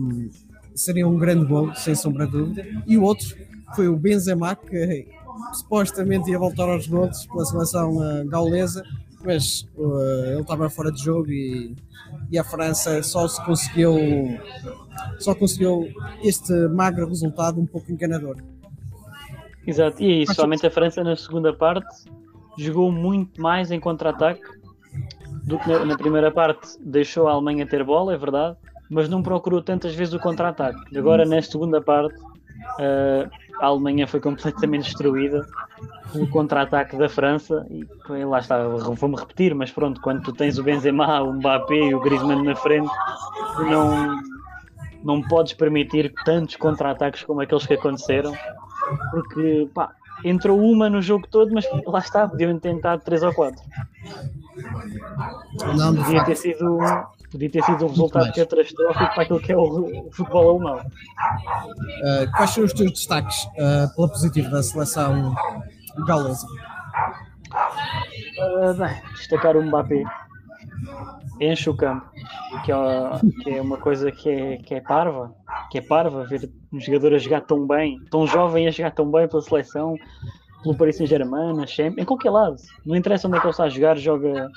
[0.75, 2.65] seria um grande gol, sem sombra de dúvida.
[2.87, 3.35] E o outro
[3.75, 5.07] foi o Benzema, que
[5.53, 8.83] supostamente ia voltar aos gols pela seleção ah, gaulesa,
[9.23, 11.75] mas ah, ele estava fora de jogo e,
[12.31, 13.95] e a França só se conseguiu
[15.19, 15.87] só conseguiu
[16.23, 18.37] este magro resultado um pouco enganador.
[19.65, 22.05] Exato, e é isso, somente a França na segunda parte
[22.57, 24.41] jogou muito mais em contra-ataque
[25.45, 26.77] do que na, na primeira parte.
[26.79, 28.57] Deixou a Alemanha ter bola, é verdade,
[28.89, 30.97] mas não procurou tantas vezes o contra-ataque.
[30.97, 32.19] Agora, na segunda parte,
[32.79, 33.29] eh,
[33.61, 35.45] a Alemanha foi completamente destruída
[36.11, 37.85] pelo contra-ataque da França e
[38.25, 42.01] lá está, vou-me repetir, mas pronto, quando tu tens o Benzema, o Mbappé e o
[42.01, 42.91] Griezmann na frente,
[43.55, 44.21] tu não,
[45.03, 48.33] não podes permitir tantos contra-ataques como aqueles que aconteceram
[49.11, 49.91] porque pá,
[50.23, 53.61] entrou uma no jogo todo, mas lá está, podiam tentar três ou quatro.
[55.77, 56.79] Não, Podia ter sido,
[57.31, 60.77] podia ter sido um resultado catastrófico para aquilo que é o, o futebol alemão.
[60.77, 65.33] uh, quais são os teus destaques uh, pela positiva da seleção
[66.05, 66.45] gaulesa?
[67.53, 70.03] Ah, bem, destacar o Mbappé.
[71.39, 72.05] Enche o campo,
[72.63, 72.75] que é,
[73.43, 75.33] que é uma coisa que é, que é parva,
[75.71, 79.09] que é parva ver um jogador a jogar tão bem, tão jovem a jogar tão
[79.09, 79.95] bem pela seleção,
[80.61, 82.57] pelo Paris Saint-Germain, na Champions, em qualquer lado.
[82.85, 84.49] Não interessa onde é que ele está a jogar, joga,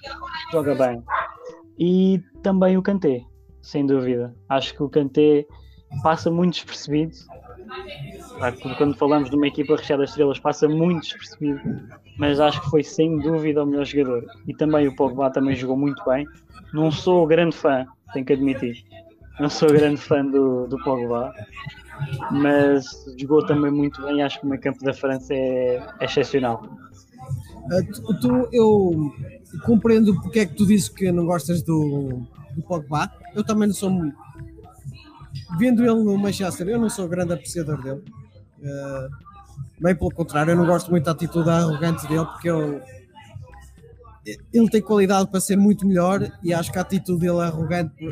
[0.52, 1.02] joga bem.
[1.78, 3.22] E também o Kanté,
[3.62, 4.34] sem dúvida.
[4.48, 5.46] Acho que o Kanté
[6.02, 7.12] passa muito despercebido.
[8.78, 11.60] Quando falamos de uma equipa recheada de estrelas, passa muito despercebido,
[12.18, 14.24] mas acho que foi sem dúvida o melhor jogador.
[14.46, 16.26] E também o Pogba também jogou muito bem.
[16.72, 18.84] Não sou grande fã, tenho que admitir.
[19.40, 21.32] Não sou grande fã do, do Pogba,
[22.30, 22.84] mas
[23.18, 24.22] jogou também muito bem.
[24.22, 26.62] Acho que o meio campo da França é, é excepcional.
[27.64, 29.12] Uh, tu- eu
[29.62, 33.10] compreendo porque é que tu dizes que não gostas do, do Pogba.
[33.34, 34.16] Eu também não sou muito.
[35.58, 38.02] Vendo ele no Manchester, eu não sou grande apreciador dele.
[38.60, 39.08] Uh,
[39.80, 42.80] bem pelo contrário, eu não gosto muito da atitude arrogante dele porque eu,
[44.52, 48.08] ele tem qualidade para ser muito melhor e acho que a atitude dele é arrogante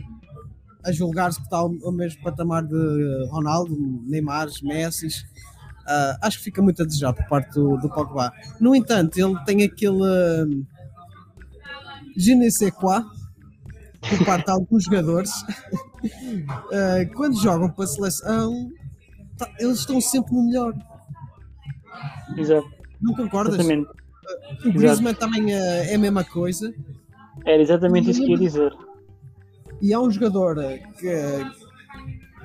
[0.85, 3.75] a julgar-se que está ao, ao mesmo patamar de Ronaldo,
[4.05, 5.07] Neymar, Messi.
[5.07, 8.33] Uh, acho que fica muito a desejar por parte do, do Pogba.
[8.61, 10.67] No entanto, ele tem aquele uh,
[12.17, 13.03] je ne sais quoi
[14.09, 15.31] por parte de alguns jogadores.
[16.03, 18.71] Uh, quando jogam para a seleção,
[19.39, 20.75] tá- eles estão sempre no melhor.
[22.37, 22.69] Exato.
[23.01, 23.55] Não concordas?
[23.55, 23.89] Exatamente.
[24.65, 26.73] O Griezmann também uh, é a mesma coisa.
[27.45, 28.73] Era exatamente isso que ia dizer.
[29.81, 30.57] E há um jogador
[30.99, 31.09] que,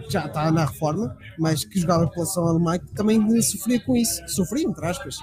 [0.03, 3.95] que já está na reforma, mas que jogava pela seleção alemã, que também sofria com
[3.95, 4.27] isso.
[4.27, 5.17] Sofria, entre aspas.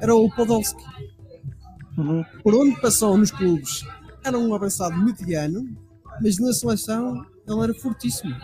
[0.00, 0.82] Era o Podolski.
[1.96, 2.24] Uhum.
[2.42, 3.86] Por onde passou nos clubes,
[4.24, 5.68] era um avançado mediano,
[6.20, 8.34] mas na seleção ele era fortíssimo.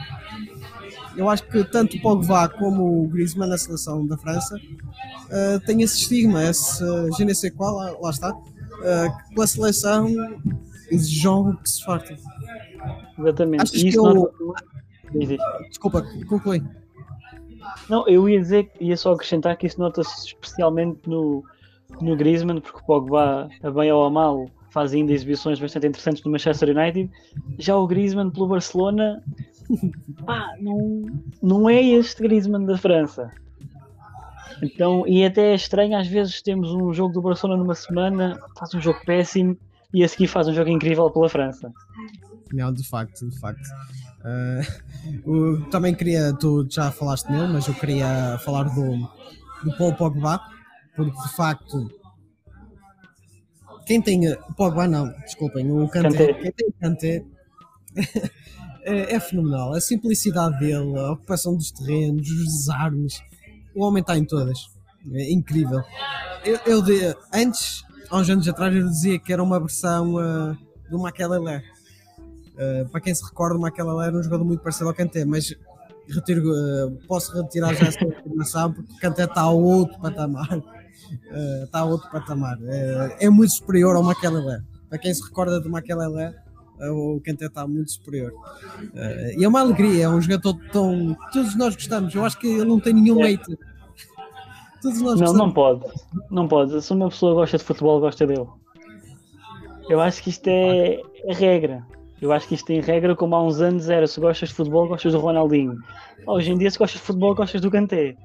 [1.16, 5.82] Eu acho que tanto o Pogba como o Griezmann na seleção da França uh, têm
[5.82, 8.42] esse estigma, esse uh, je ne sais qual, lá, lá está, uh,
[9.28, 10.06] que pela seleção
[10.90, 12.16] exigem que se farta.
[13.18, 13.62] Exatamente.
[13.62, 14.54] Achas E que isso eu-
[15.12, 15.38] diz.
[15.68, 16.62] Desculpa, conclui.
[17.88, 21.44] Não, eu ia dizer, ia só acrescentar que isso nota-se especialmente no,
[22.00, 26.22] no Griezmann, porque o Pogba, a bem ou a mal, faz ainda exibições bastante interessantes
[26.24, 27.10] no Manchester United.
[27.58, 29.22] Já o Griezmann pelo Barcelona,
[30.24, 31.06] pá, não,
[31.42, 33.30] não é este Griezmann da França.
[34.62, 38.74] Então, e até é estranho, às vezes temos um jogo do Barcelona numa semana, faz
[38.74, 39.56] um jogo péssimo
[39.92, 41.72] e a seguir faz um jogo incrível pela França.
[42.52, 43.66] Não, de facto, de facto.
[44.22, 49.08] Uh, o- também queria, tu já falaste nele, mas eu queria falar do,
[49.64, 50.40] do Paul Pogba,
[50.96, 51.90] porque de facto,
[53.86, 54.28] quem tem.
[54.32, 56.32] O Pogba não, desculpem, o Kanté.
[56.34, 57.24] Quem tem Kanté
[58.84, 59.72] é, é fenomenal.
[59.74, 63.20] A simplicidade dele, a ocupação dos terrenos, os desarmes,
[63.74, 64.58] o homem está em todas.
[65.12, 65.82] É incrível.
[66.44, 70.56] Eu, eu de- antes, há uns anos atrás, eu dizia que era uma versão uh,
[70.90, 71.62] do Makelele.
[72.54, 75.54] Uh, para quem se recorda, o Makelele era um jogador muito parecido ao Kanté, mas
[76.08, 80.48] retiro, uh, posso retirar já essa afirmação porque o Kanté está a outro patamar.
[81.30, 82.56] Uh, está a outro patamar.
[82.58, 84.62] Uh, é muito superior ao Makelele.
[84.88, 86.34] Para quem se recorda do Makelele,
[86.80, 88.32] uh, o Kanté está muito superior.
[88.32, 91.16] Uh, e é uma alegria, é um jogador tão.
[91.32, 92.14] Todos nós gostamos.
[92.14, 93.32] Eu acho que ele não tem nenhum É.
[93.32, 93.58] hate.
[94.82, 95.36] Todos nós Não, gostamos.
[95.38, 95.84] não pode.
[96.30, 96.82] Não pode.
[96.82, 98.46] Se uma pessoa gosta de futebol, gosta dele.
[99.88, 101.84] Eu acho que isto é, é regra.
[102.20, 104.86] Eu acho que isto tem regra, como há uns anos era se gostas de futebol,
[104.86, 105.76] gostas do Ronaldinho.
[106.26, 108.16] Hoje em dia, se gostas de futebol, gostas do Kanté.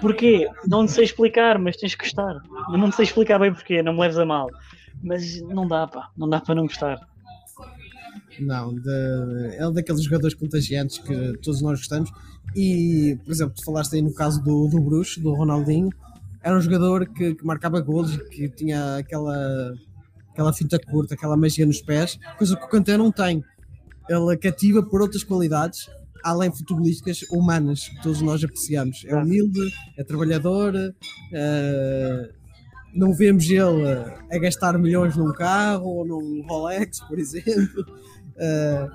[0.00, 0.48] Porquê?
[0.66, 2.36] Não sei explicar, mas tens que gostar.
[2.70, 4.48] Eu não sei explicar bem porquê, não me leves a mal.
[5.02, 6.10] Mas não dá, pá.
[6.16, 6.98] Não dá para não gostar.
[8.40, 12.10] Não, de, é daqueles jogadores contagiantes que todos nós gostamos.
[12.54, 15.90] E, por exemplo, tu falaste aí no caso do, do Bruxo, do Ronaldinho,
[16.42, 19.74] era um jogador que, que marcava golos que tinha aquela,
[20.30, 23.44] aquela finta curta, aquela magia nos pés, coisa que o Kanté não tem.
[24.08, 25.88] Ele cativa por outras qualidades,
[26.22, 29.04] além futebolísticas, humanas, que todos nós apreciamos.
[29.06, 29.60] É humilde,
[29.96, 30.74] é trabalhador,
[31.32, 32.30] eh,
[32.94, 33.86] não vemos ele
[34.30, 37.86] a gastar milhões num carro ou num Rolex, por exemplo.
[38.36, 38.90] Uh,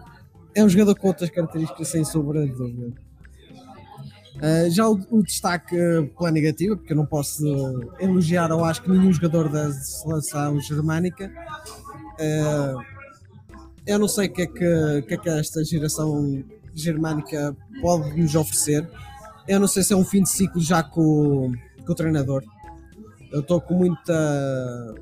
[0.54, 2.94] é um jogador com outras características, sem sombra de dúvida.
[4.36, 8.63] Uh, já o, o destaque uh, pela negativa, porque eu não posso uh, elogiar ou
[8.63, 11.32] acho que nenhum jogador da seleção germânica.
[12.20, 12.80] Uh,
[13.86, 16.44] eu não sei o que, é que, que é que esta geração
[16.80, 18.88] germânica pode nos oferecer.
[19.48, 21.52] Eu não sei se é um fim de ciclo já com,
[21.86, 22.44] com o treinador.
[23.32, 24.96] Eu estou com muita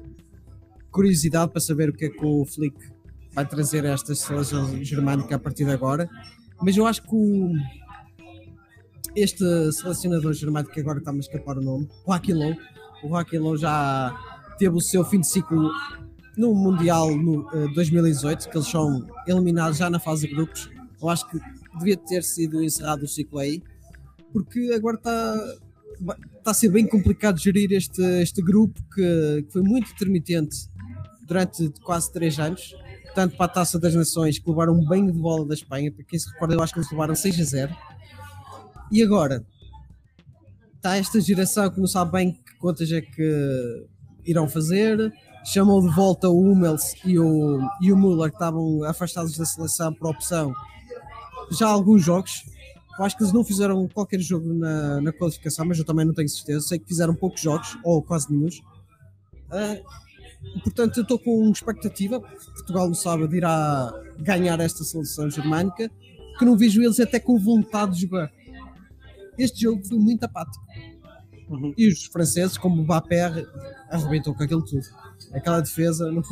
[0.91, 2.77] curiosidade para saber o que é que o Flick
[3.33, 6.09] vai trazer a esta seleção germânica a partir de agora.
[6.61, 7.51] Mas eu acho que o-
[9.15, 12.53] este selecionador germânico que agora está-me a escapar o nome, o Aquilou,
[13.03, 14.13] o Aquilou já
[14.57, 15.69] teve o seu fim de ciclo
[16.37, 20.69] no Mundial no eh, 2018, que eles são eliminados já na fase de grupos.
[21.01, 21.39] Eu acho que
[21.77, 23.61] devia ter sido encerrado o ciclo aí,
[24.31, 25.57] porque agora está,
[26.37, 30.69] está a ser bem complicado gerir este, este grupo que, que foi muito intermitente
[31.25, 32.75] durante quase três anos,
[33.13, 36.19] tanto para a Taça das Nações, que levaram banho de bola da Espanha, para quem
[36.19, 37.75] se recorda, eu acho que eles levaram 6 a 0.
[38.91, 39.45] E agora
[40.75, 43.87] está esta geração que não sabe bem que contas é que
[44.25, 45.11] irão fazer.
[45.43, 49.93] Chamou de volta o Hummels e o, e o Müller, que estavam afastados da seleção
[49.93, 50.53] por opção
[51.51, 52.45] já alguns jogos.
[52.97, 56.13] Eu acho que eles não fizeram qualquer jogo na, na qualificação, mas eu também não
[56.13, 56.67] tenho certeza.
[56.67, 58.49] Sei que fizeram poucos jogos, ou quase nenhum.
[59.51, 59.77] Ah,
[60.63, 62.21] portanto, eu estou com expectativa.
[62.21, 65.91] Portugal no sábado irá ganhar esta seleção germânica,
[66.39, 68.31] que não vejo eles até com vontade de jogar.
[69.37, 70.63] Este jogo foi muito apático.
[71.49, 71.73] Uhum.
[71.77, 73.45] E os franceses, como o Mbappé,
[73.89, 74.85] arrebentou com aquilo tudo.
[75.33, 76.23] Aquela defesa, não,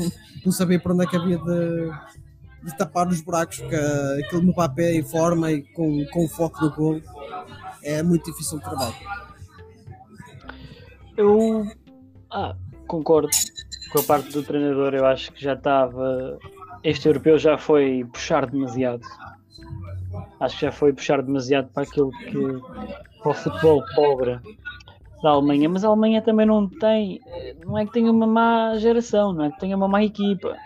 [0.46, 1.92] não sabia para onde é que havia de,
[2.64, 3.76] de tapar os buracos, porque
[4.26, 7.02] aquilo no Mbappé em forma e com, com o foco no gol
[7.84, 8.96] é muito difícil de trabalho.
[11.18, 11.68] Eu
[12.32, 12.56] ah,
[12.88, 13.30] concordo
[13.92, 14.94] com a parte do treinador.
[14.94, 16.40] Eu acho que já estava.
[16.84, 19.04] Este europeu já foi puxar demasiado.
[20.40, 23.20] Acho que já foi puxar demasiado para aquilo que.
[23.22, 24.40] para o futebol pobre
[25.22, 25.70] da Alemanha.
[25.70, 27.22] Mas a Alemanha também não tem.
[27.66, 30.58] Não é que tenha uma má geração, não é que tenha uma má equipa.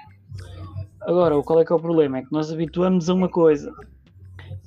[1.08, 2.18] Agora, qual é que é o problema?
[2.18, 3.74] É que nós habituamos a uma coisa.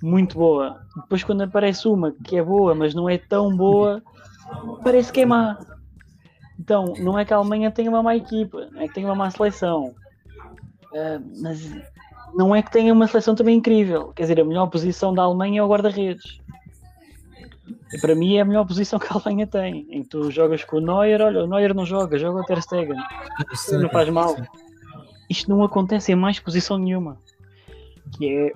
[0.03, 0.81] muito boa.
[0.97, 4.03] Depois quando aparece uma que é boa, mas não é tão boa,
[4.83, 5.59] parece que é má.
[6.59, 9.31] Então, não é que a Alemanha tenha uma má equipa, é que tenha uma má
[9.31, 9.95] seleção.
[10.93, 11.71] Uh, mas
[12.35, 14.09] não é que tenha uma seleção também incrível.
[14.15, 16.41] Quer dizer, a melhor posição da Alemanha é o guarda-redes.
[17.93, 19.87] E para mim é a melhor posição que a Alemanha tem.
[19.91, 22.63] Em que tu jogas com o Neuer, olha, o Neuer não joga, joga o Ter
[22.63, 22.97] Stegen.
[23.73, 24.35] Não faz mal.
[25.31, 27.17] Isto não acontece em mais posição nenhuma.
[28.19, 28.53] Que é,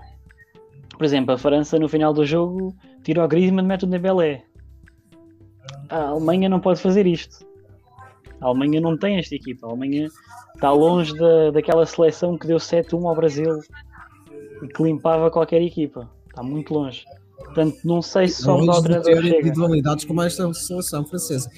[0.91, 4.43] por exemplo, a França no final do jogo tira o Griezmann e mete o Dembélé.
[5.89, 7.47] A Alemanha não pode fazer isto.
[8.41, 9.67] A Alemanha não tem esta equipa.
[9.67, 10.09] A Alemanha
[10.55, 13.61] está longe da, daquela seleção que deu 7-1 ao Brasil
[14.61, 16.11] e que limpava qualquer equipa.
[16.29, 17.05] Está muito longe.
[17.37, 19.39] Portanto, não sei se só o treinador chega.
[19.39, 21.49] individualidades como esta seleção francesa.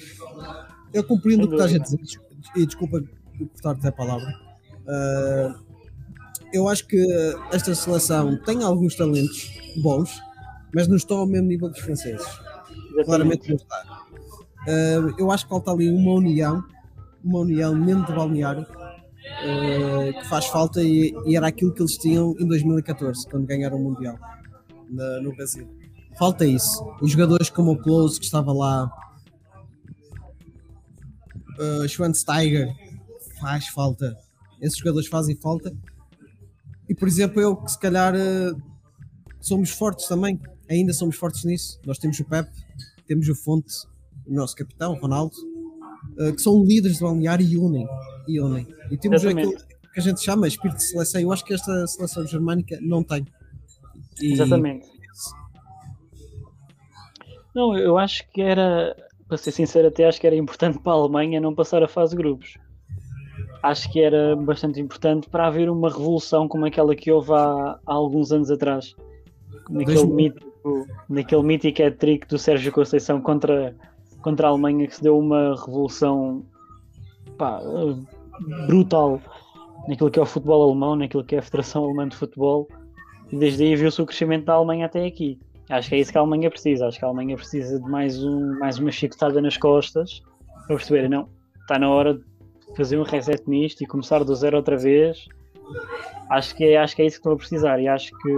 [0.93, 1.99] Eu compreendo o que estás a dizer,
[2.55, 3.01] e desculpa
[3.37, 4.46] cortar-te a palavra.
[4.87, 5.67] Uh,
[6.53, 6.97] eu acho que
[7.51, 10.21] esta seleção tem alguns talentos bons,
[10.73, 12.25] mas não estão ao mesmo nível dos franceses.
[12.25, 13.05] Exatamente.
[13.05, 14.07] Claramente não está.
[14.67, 16.63] Uh, eu acho que falta ali uma união,
[17.23, 21.97] uma união dentro do balneário, uh, que faz falta e, e, era aquilo que eles
[21.97, 24.17] tinham em 2014, quando ganharam o Mundial
[24.89, 25.67] na, no Brasil.
[26.17, 26.83] Falta isso.
[27.01, 28.91] Os jogadores como o Close, que estava lá,
[31.59, 32.67] uh, Schweinsteiger,
[33.39, 34.17] faz falta.
[34.61, 35.75] Esses jogadores fazem falta.
[36.89, 38.61] E por exemplo, eu que se calhar uh,
[39.39, 40.39] somos fortes também,
[40.69, 41.79] ainda somos fortes nisso.
[41.85, 42.49] Nós temos o Pep,
[43.05, 43.73] temos o Fonte,
[44.25, 45.35] o nosso capitão, o Ronaldo,
[46.19, 47.87] uh, que são líderes do balneário e unem.
[48.27, 48.67] E, unem.
[48.91, 49.53] e temos aquilo
[49.93, 51.21] que a gente chama espírito de seleção.
[51.21, 53.25] Eu acho que esta seleção germânica não tem.
[54.21, 54.33] E...
[54.33, 54.87] Exatamente.
[57.55, 58.95] Não, eu acho que era,
[59.27, 62.11] para ser sincero, até acho que era importante para a Alemanha não passar a fase
[62.11, 62.55] de grupos.
[63.63, 67.93] Acho que era bastante importante para haver uma revolução como aquela que houve há, há
[67.93, 68.95] alguns anos atrás.
[69.69, 73.75] Naquele mítico, naquele mítico hat-trick do Sérgio Conceição contra,
[74.21, 76.45] contra a Alemanha que se deu uma revolução
[77.37, 77.61] pá,
[78.67, 79.19] brutal
[79.87, 82.67] naquilo que é o futebol alemão, naquilo que é a Federação Alemã de Futebol,
[83.31, 85.39] e desde aí viu-se o crescimento da Alemanha até aqui.
[85.69, 86.87] Acho que é isso que a Alemanha precisa.
[86.87, 90.21] Acho que a Alemanha precisa de mais, um, mais uma chicotada nas costas
[90.65, 91.27] para perceber, não,
[91.61, 92.23] está na hora de
[92.77, 95.27] fazer um reset nisto e começar do zero outra vez.
[96.29, 98.33] Acho que, é, acho que é isso que estão a precisar e acho que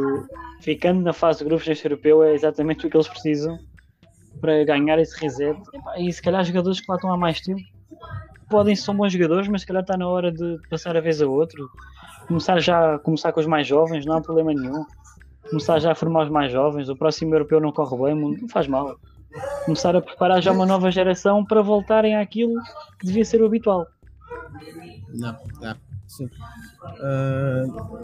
[0.61, 3.59] ficando na fase de grupos deste europeu é exatamente o que eles precisam
[4.41, 5.59] para ganhar esse reset.
[5.97, 7.61] E, se calhar jogadores que lá estão há mais tempo
[8.49, 11.27] podem ser bons jogadores, mas se calhar está na hora de passar a vez a
[11.27, 11.69] outro.
[12.27, 14.85] Começar já começar com os mais jovens, não há problema nenhum
[15.49, 18.67] começar já a formar os mais jovens, o próximo europeu não corre bem, não faz
[18.67, 18.95] mal.
[19.65, 22.53] Começar a preparar já uma nova geração para voltarem àquilo
[22.99, 23.85] que devia ser o habitual.
[25.09, 25.75] Não, não.
[26.07, 26.25] Sim.
[26.25, 27.97] Uh,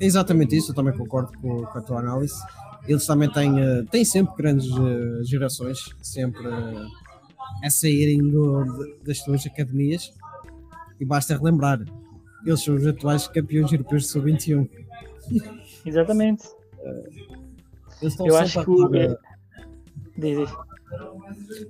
[0.00, 2.34] é exatamente isso, eu também concordo com, com a tua análise.
[2.86, 6.46] Eles também têm, uh, têm sempre grandes uh, gerações, sempre
[7.62, 8.64] a saírem do,
[9.04, 10.12] das suas academias.
[10.98, 11.84] E basta relembrar,
[12.44, 14.68] eles são os atuais campeões europeus de sub-21.
[15.84, 16.48] Exatamente.
[18.24, 18.98] Eu acho que.
[18.98, 19.16] É...
[20.16, 20.50] Diz,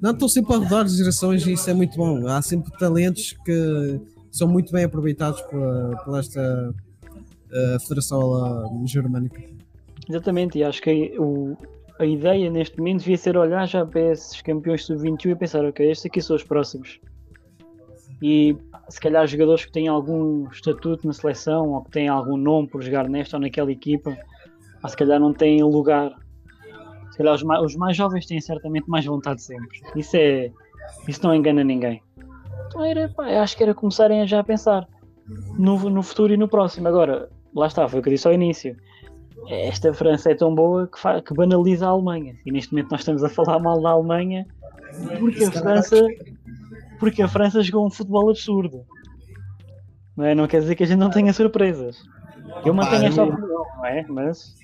[0.01, 2.27] Não, estão sempre a rodar as gerações e isso é muito bom.
[2.27, 4.01] Há sempre talentos que
[4.31, 6.41] são muito bem aproveitados por, por esta
[6.71, 9.43] uh, Federação Germânica.
[10.09, 11.57] Exatamente, e acho que o,
[11.99, 15.91] a ideia neste momento devia ser olhar já para esses campeões sub-21 e pensar, ok,
[15.91, 17.01] estes aqui são os próximos.
[18.23, 18.57] E
[18.89, 22.83] se calhar jogadores que têm algum estatuto na seleção ou que têm algum nome por
[22.83, 24.17] jogar nesta ou naquela equipa
[24.87, 26.15] mas se calhar não têm lugar.
[27.17, 29.81] Se calhar os mais, os mais jovens têm certamente mais vontade sempre.
[29.97, 30.53] Isso é.
[31.09, 32.03] Isso não engana ninguém.
[32.67, 34.87] Então era, pá, acho que era começarem a já pensar
[35.59, 36.89] no, no futuro e no próximo.
[36.89, 38.77] Agora, lá está, foi o que eu disse ao início.
[39.49, 42.37] Esta França é tão boa que, que banaliza a Alemanha.
[42.45, 44.47] E neste momento nós estamos a falar mal da Alemanha
[45.19, 46.07] porque a França,
[46.99, 48.85] porque a França jogou um futebol absurdo.
[50.15, 50.35] Não, é?
[50.35, 51.97] não quer dizer que a gente não tenha surpresas.
[52.63, 54.05] Eu mantenho esta opinião, não é?
[54.07, 54.55] Mas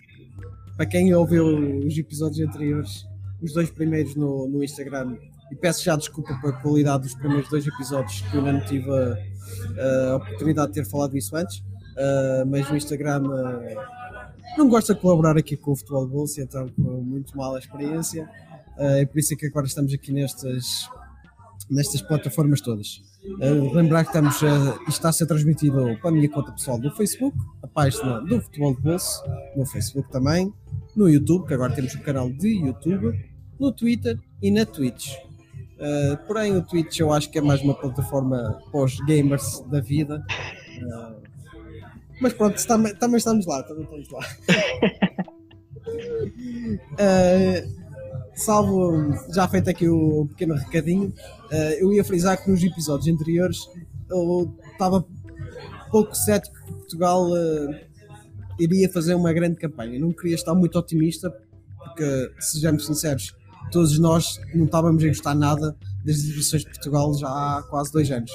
[0.77, 1.47] para quem ouviu
[1.87, 3.07] os episódios anteriores,
[3.41, 5.17] os dois primeiros no, no Instagram,
[5.51, 10.13] e peço já desculpa pela qualidade dos primeiros dois episódios, que eu não tive a,
[10.13, 15.01] a oportunidade de ter falado isso antes, uh, mas no Instagram uh, não gosto de
[15.01, 18.25] colaborar aqui com o Futebol Bolsa, então com muito mala experiência,
[18.79, 20.89] uh, é por isso é que agora estamos aqui nestas,
[21.69, 23.12] nestas plataformas todas.
[23.25, 26.91] Uh, lembrar que estamos, isto está a ser transmitido para a minha conta pessoal do
[26.91, 29.23] Facebook, a página do Futebol de Bolso,
[29.57, 30.53] no Facebook também,
[30.97, 33.17] no YouTube, que agora temos um canal de YouTube,
[33.61, 35.15] no Twitter e na Twitch.
[35.79, 39.81] Uh, porém, o Twitch eu acho que é mais uma plataforma para os gamers da
[39.81, 40.25] vida.
[40.81, 41.23] Uh,
[42.21, 44.21] mas pronto, também estamos lá, também estamos lá.
[46.93, 47.73] Uh,
[48.35, 53.59] salvo já feito aqui o pequeno recadinho, uh, eu ia frisar que nos episódios anteriores
[54.11, 55.05] eu estava
[55.91, 57.75] pouco cético que Portugal uh,
[58.59, 59.99] iria fazer uma grande campanha.
[59.99, 61.31] Não queria estar muito otimista,
[61.79, 63.35] porque, sejamos sinceros,
[63.71, 68.11] todos nós não estávamos a gostar nada das exibições de Portugal já há quase dois
[68.11, 68.33] anos.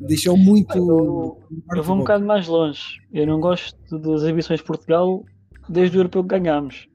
[0.00, 0.76] Deixou muito.
[0.76, 1.40] Eu,
[1.76, 3.00] eu vou um bocado mais longe.
[3.12, 5.24] Eu não gosto das exibições de Portugal
[5.68, 6.88] desde o europeu que ganhámos.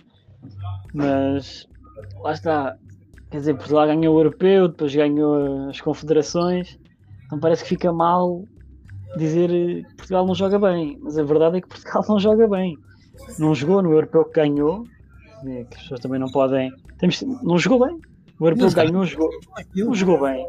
[0.94, 1.68] Mas
[2.22, 2.78] lá está.
[3.30, 6.80] Quer dizer, Portugal ganhou o europeu, depois ganhou as confederações.
[7.26, 8.44] Então parece que fica mal
[9.18, 10.98] dizer que Portugal não joga bem.
[11.02, 12.78] Mas a verdade é que Portugal não joga bem.
[13.38, 14.86] Não jogou no europeu que ganhou.
[15.44, 16.72] Que as pessoas também não podem.
[17.00, 18.00] Temos, não jogou bem.
[18.40, 19.30] O europeu ganhou, jogou,
[19.76, 20.48] não jogou bem.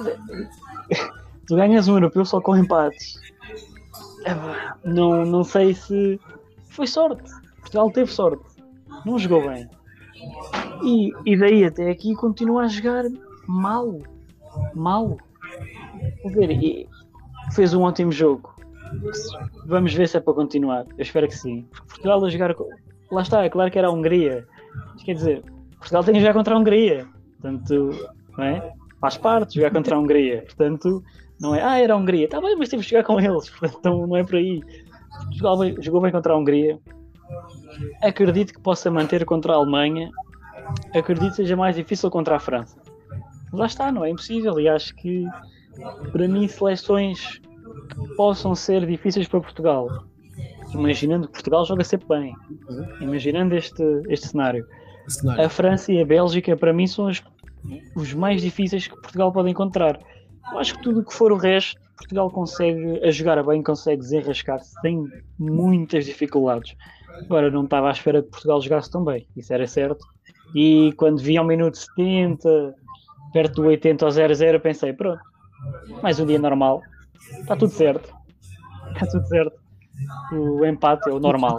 [1.46, 3.20] Tu ganhas um europeu só com empates.
[4.24, 4.34] É,
[4.88, 6.18] não, não sei se
[6.70, 7.30] foi sorte.
[7.60, 8.42] Portugal teve sorte.
[9.04, 9.68] Não jogou bem.
[10.82, 13.04] E, e daí até aqui continua a jogar
[13.46, 13.98] mal.
[14.74, 15.16] Mal.
[16.22, 16.88] Vou ver.
[17.52, 18.54] Fez um ótimo jogo.
[19.66, 20.86] Vamos ver se é para continuar.
[20.96, 21.66] Eu espero que sim.
[21.88, 22.54] Portugal a jogar.
[23.10, 24.46] Lá está, é claro que era a Hungria.
[25.04, 25.44] Quer dizer,
[25.78, 27.06] Portugal tem que jogar contra a Hungria.
[27.40, 27.90] Portanto,
[28.36, 28.72] não é?
[29.00, 30.42] Faz parte jogar contra a Hungria.
[30.42, 31.02] Portanto,
[31.40, 32.28] não é, ah, era a Hungria.
[32.28, 33.52] Tá bem, mas temos que jogar com eles.
[33.78, 34.60] Então não é por aí.
[35.58, 36.78] Bem, jogou bem contra a Hungria.
[38.02, 40.10] Acredito que possa manter contra a Alemanha.
[40.94, 42.76] Acredito que seja mais difícil contra a França.
[43.50, 44.58] Mas lá está, não é impossível.
[44.58, 45.26] E acho que,
[46.12, 47.40] para mim, seleções
[47.88, 49.88] que possam ser difíceis para Portugal.
[50.72, 52.34] Imaginando que Portugal joga sempre bem.
[53.00, 54.66] Imaginando este, este cenário.
[55.06, 55.44] cenário.
[55.44, 57.22] A França e a Bélgica, para mim, são os,
[57.94, 60.00] os mais difíceis que Portugal pode encontrar.
[60.52, 64.00] Eu acho que tudo o que for o resto, Portugal consegue, a jogar bem, consegue
[64.00, 65.04] desenrascar-se sem
[65.38, 66.76] muitas dificuldades.
[67.22, 70.04] Agora, não estava à espera que Portugal jogasse tão bem, isso era certo.
[70.54, 72.74] E quando vi ao minuto 70,
[73.32, 75.20] perto do 80 ao 0-0, pensei: pronto,
[76.02, 76.82] mais um dia normal,
[77.40, 78.14] está tudo certo.
[78.94, 79.58] Está tudo certo.
[80.32, 81.56] O empate é o normal.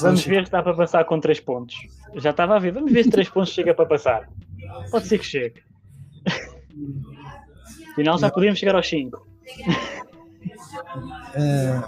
[0.00, 1.76] Vamos ver se dá para passar com 3 pontos.
[2.14, 4.26] Já estava a ver, vamos ver se 3 pontos chega para passar.
[4.90, 5.62] Pode ser que chegue.
[7.92, 9.28] Afinal, já podíamos chegar aos 5.
[11.34, 11.80] É,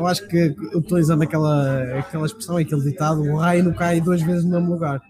[0.00, 4.44] eu acho que utilizando aquela, aquela expressão, aquele ditado, o raio não cai duas vezes
[4.44, 5.00] no mesmo lugar.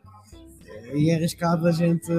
[0.92, 2.10] E é arriscado a gente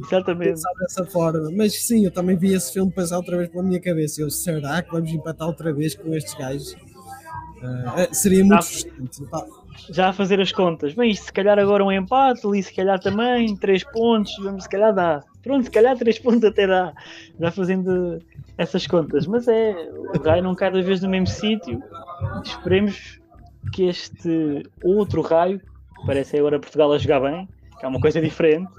[0.00, 0.50] Exatamente.
[0.50, 1.50] pensar dessa forma.
[1.54, 4.22] Mas sim, eu também vi esse filme passar outra vez pela minha cabeça.
[4.22, 6.72] Eu, será que vamos empatar outra vez com estes gajos?
[6.72, 9.22] Uh, seria muito frustrante.
[9.90, 10.94] Já a fazer as contas.
[10.94, 14.94] Bem, se calhar agora um empate, ali se calhar também, três pontos, vamos, se calhar
[14.94, 15.22] dá.
[15.42, 16.92] Pronto, se calhar 3 pontos até dá,
[17.38, 18.22] já fazendo
[18.56, 19.26] essas contas.
[19.26, 21.82] Mas é, o raio não cai duas vezes no mesmo sítio.
[22.44, 23.20] Esperemos
[23.72, 25.60] que este outro raio,
[26.06, 28.70] parece agora Portugal a jogar bem, que é uma coisa diferente,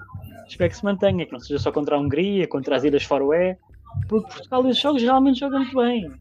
[0.47, 3.57] espero que se mantenha, que não seja só contra a Hungria, contra as Ilhas Faroé,
[4.07, 6.11] porque Portugal nesses jogos realmente joga muito bem.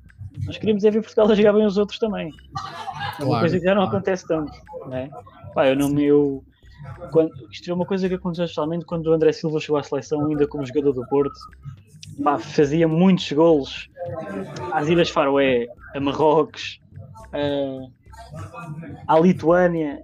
[0.47, 2.29] Nós queríamos é ver Portugal a jogar bem os outros também.
[2.29, 3.97] É uma claro, coisa que já não claro.
[3.97, 4.53] acontece tanto.
[4.87, 5.11] Né?
[5.55, 6.43] Pá, eu não eu
[7.11, 10.27] quando, isto é uma coisa que aconteceu especialmente quando o André Silva chegou à seleção,
[10.27, 11.39] ainda como jogador do Porto.
[12.23, 13.89] Pá, fazia muitos golos
[14.73, 16.81] às Ilhas Faroé, a Marrocos,
[19.07, 20.03] à Lituânia.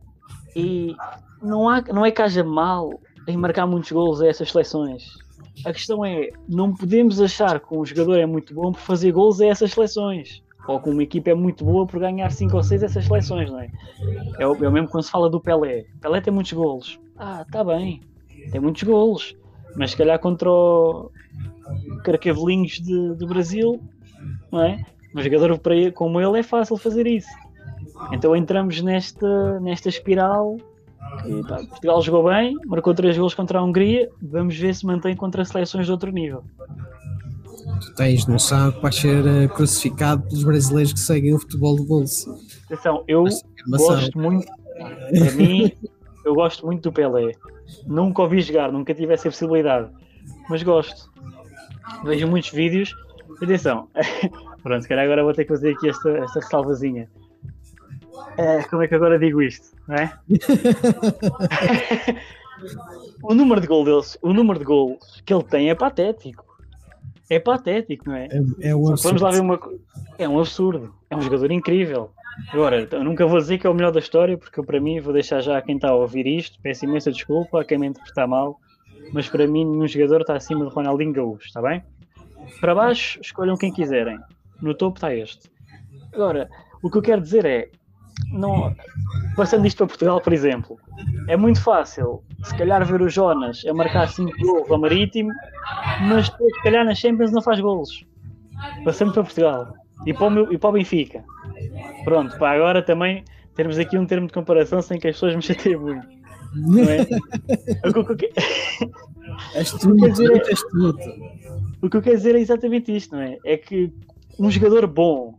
[0.57, 0.97] E
[1.43, 5.19] não, há, não é que haja mal em marcar muitos golos a essas seleções.
[5.67, 9.41] A questão é, não podemos achar que um jogador é muito bom por fazer gols
[9.41, 12.83] a essas seleções ou que uma equipa é muito boa por ganhar 5 ou 6
[12.83, 13.71] essas seleções, não é?
[14.39, 15.87] É o, é o, mesmo quando se fala do Pelé.
[16.01, 17.01] Pelé tem muitos golos.
[17.17, 18.03] Ah, tá bem,
[18.53, 19.35] tem muitos golos.
[19.75, 21.11] Mas se calhar contra o
[22.05, 23.81] Carcavelinhos do Brasil,
[24.53, 24.85] não é?
[25.17, 25.59] Um jogador
[25.95, 27.31] como ele é fácil fazer isso.
[28.13, 30.59] Então entramos nesta, nesta espiral
[31.49, 35.45] pá, Portugal jogou bem, marcou 3 golos contra a Hungria, vamos ver se mantém contra
[35.45, 36.45] seleções de outro nível
[37.79, 41.87] tu tens noção que vais ser uh, crucificado pelos brasileiros que seguem o futebol de
[41.87, 42.35] bolso.
[42.67, 43.25] Atenção, eu
[43.69, 45.73] gosto muito, para mim,
[46.25, 47.33] eu gosto muito do Pelé.
[47.87, 49.91] Nunca ouvi jogar, nunca tive essa possibilidade,
[50.49, 51.11] mas gosto.
[52.05, 52.93] Vejo muitos vídeos.
[53.43, 53.89] Atenção,
[54.63, 57.09] pronto, se calhar agora vou ter que fazer aqui esta, esta ressalvazinha.
[58.37, 60.13] É, como é que agora digo isto, não é?
[63.23, 66.45] o número de gol deles, o número de gols que ele tem é patético
[67.31, 68.29] é patético, não é?
[68.61, 69.19] É, é um absurdo.
[69.19, 69.61] Vamos lá ver uma
[70.19, 70.95] É um absurdo.
[71.11, 72.11] É um jogador incrível.
[72.53, 75.13] Agora, eu nunca vou dizer que é o melhor da história, porque para mim, vou
[75.13, 78.29] deixar já a quem está a ouvir isto, peço imensa desculpa a quem me interpretar
[78.29, 78.61] mal,
[79.13, 81.83] mas para mim, nenhum jogador está acima de Ronaldinho Gaúcho, está bem?
[82.61, 84.19] Para baixo, escolham quem quiserem.
[84.63, 85.51] No topo está este.
[86.13, 86.49] Agora,
[86.83, 87.71] o que eu quero dizer é,
[88.33, 88.75] não,
[89.37, 90.79] passando isto para Portugal, por exemplo,
[91.29, 95.31] é muito fácil, se calhar, ver o Jonas a marcar 5 gols ao Marítimo,
[96.09, 98.05] mas se calhar, na Champions não faz golos.
[98.85, 99.75] Passando para Portugal
[100.07, 101.25] e para o, meu, e para o Benfica.
[102.05, 103.25] Pronto, para agora também
[103.55, 106.07] termos aqui um termo de comparação sem que as pessoas me chateiem muito.
[106.55, 107.01] Não é?
[107.99, 108.31] o, que,
[109.55, 110.97] és tu, dizer, és tu.
[111.83, 113.37] o que eu quero dizer é exatamente isto, não é?
[113.45, 113.93] É que
[114.39, 115.35] um jogador bom,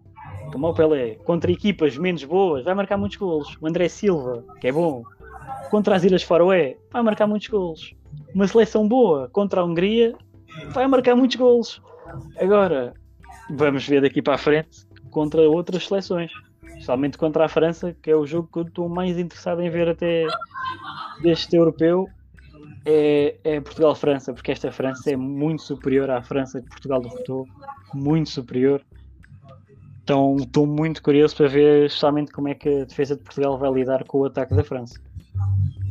[0.51, 3.57] como o Pelé, contra equipas menos boas, vai marcar muitos golos.
[3.61, 5.03] O André Silva, que é bom,
[5.69, 7.93] contra as Ilhas Faroé, vai marcar muitos golos.
[8.33, 10.15] Uma seleção boa contra a Hungria,
[10.69, 11.81] vai marcar muitos golos.
[12.39, 12.93] Agora,
[13.49, 16.31] vamos ver daqui para a frente contra outras seleções.
[16.63, 19.89] Especialmente contra a França, que é o jogo que eu estou mais interessado em ver
[19.89, 20.25] até
[21.21, 22.07] deste europeu.
[22.85, 27.45] É, é Portugal-França, porque esta França é muito superior à França que Portugal derrotou.
[27.93, 28.81] Muito superior.
[30.09, 33.71] Então estou muito curioso para ver justamente como é que a defesa de Portugal vai
[33.71, 34.99] lidar com o ataque da França.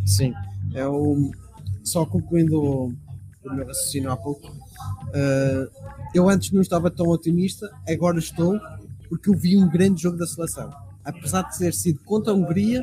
[0.05, 0.35] Sim,
[0.75, 1.31] é o...
[1.85, 2.93] só concluindo o
[3.45, 4.49] meu raciocínio há pouco.
[4.49, 5.71] Uh,
[6.13, 8.59] eu antes não estava tão otimista, agora estou,
[9.09, 10.69] porque eu vi um grande jogo da seleção.
[11.05, 12.83] Apesar de ter sido contra a Hungria,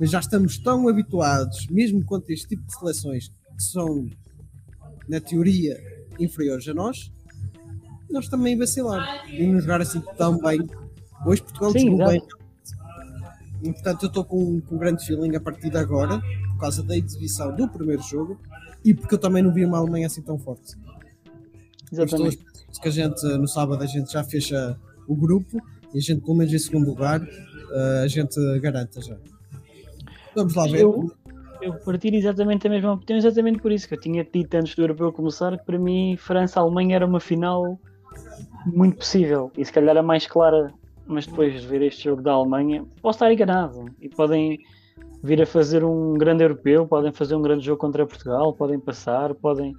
[0.00, 4.08] mas já estamos tão habituados, mesmo contra este tipo de seleções que são,
[5.06, 5.78] na teoria,
[6.18, 7.12] inferiores a nós,
[8.12, 10.60] nós também vacilar e não jogar assim tão bem.
[11.26, 12.22] Hoje Portugal Sim, jogou bem.
[13.62, 16.20] E, portanto, eu estou com, com um grande feeling a partir de agora,
[16.52, 18.38] por causa da exibição do primeiro jogo
[18.84, 20.76] e porque eu também não vi uma Alemanha assim tão forte.
[21.90, 22.38] Exatamente.
[22.38, 25.58] Estou que a gente, no sábado, a gente já fecha o grupo
[25.94, 29.16] e a gente, pelo menos em segundo lugar, eh, a gente garanta já.
[30.34, 30.80] Vamos lá ver.
[30.80, 31.12] Eu,
[31.60, 34.82] eu partilho exatamente a mesma opinião, exatamente por isso que eu tinha dito antes do
[34.82, 37.78] europeu começar que para mim França-Alemanha era uma final
[38.66, 40.72] muito possível e se calhar a mais clara,
[41.06, 44.58] mas depois de ver este jogo da Alemanha, posso estar enganado e podem
[45.22, 49.34] vir a fazer um grande europeu, podem fazer um grande jogo contra Portugal, podem passar,
[49.34, 49.74] podem.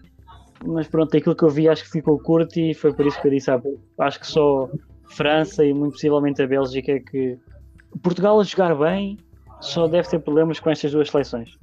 [0.65, 3.27] Mas pronto, aquilo que eu vi acho que ficou curto e foi por isso que
[3.27, 3.61] eu disse, ah,
[3.99, 4.69] acho que só
[5.09, 7.37] França e muito possivelmente a Bélgica é que
[8.01, 9.17] Portugal a jogar bem
[9.59, 11.57] só deve ter problemas com estas duas seleções.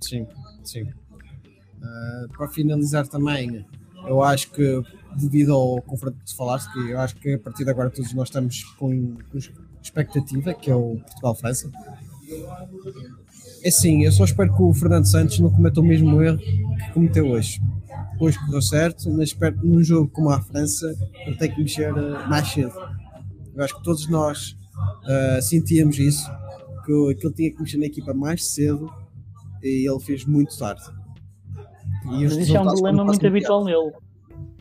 [0.00, 0.26] Sim,
[0.62, 0.82] sim.
[0.82, 3.64] Uh, para finalizar também,
[4.06, 4.82] eu acho que
[5.18, 8.12] devido ao confronto que se falaste, que eu acho que a partir de agora todos
[8.14, 9.38] nós estamos com, com
[9.82, 11.70] expectativa, que é o Portugal-França.
[13.62, 16.92] É sim, eu só espero que o Fernando Santos não cometa o mesmo erro que
[16.92, 17.60] cometeu hoje.
[18.20, 20.94] Hoje correu certo, mas espero que num jogo como a França
[21.26, 22.72] ele tem que mexer eh, mais cedo.
[23.54, 24.56] Eu acho que todos nós
[25.04, 26.30] uh, sentíamos isso,
[26.84, 28.90] que, que ele tinha que mexer na equipa mais cedo
[29.62, 30.82] e ele fez muito tarde.
[32.04, 33.92] E mas isso é um problema muito habitual nele.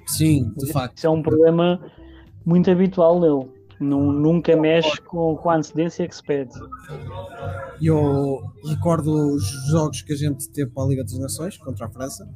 [0.07, 0.97] Sim, de facto.
[0.97, 1.79] Isso é um problema
[2.45, 3.51] muito habitual nele.
[3.79, 6.53] nunca mexe com, com a antecedência que se pede.
[7.81, 11.89] Eu recordo os jogos que a gente teve para a Liga das Nações contra a
[11.89, 12.27] França.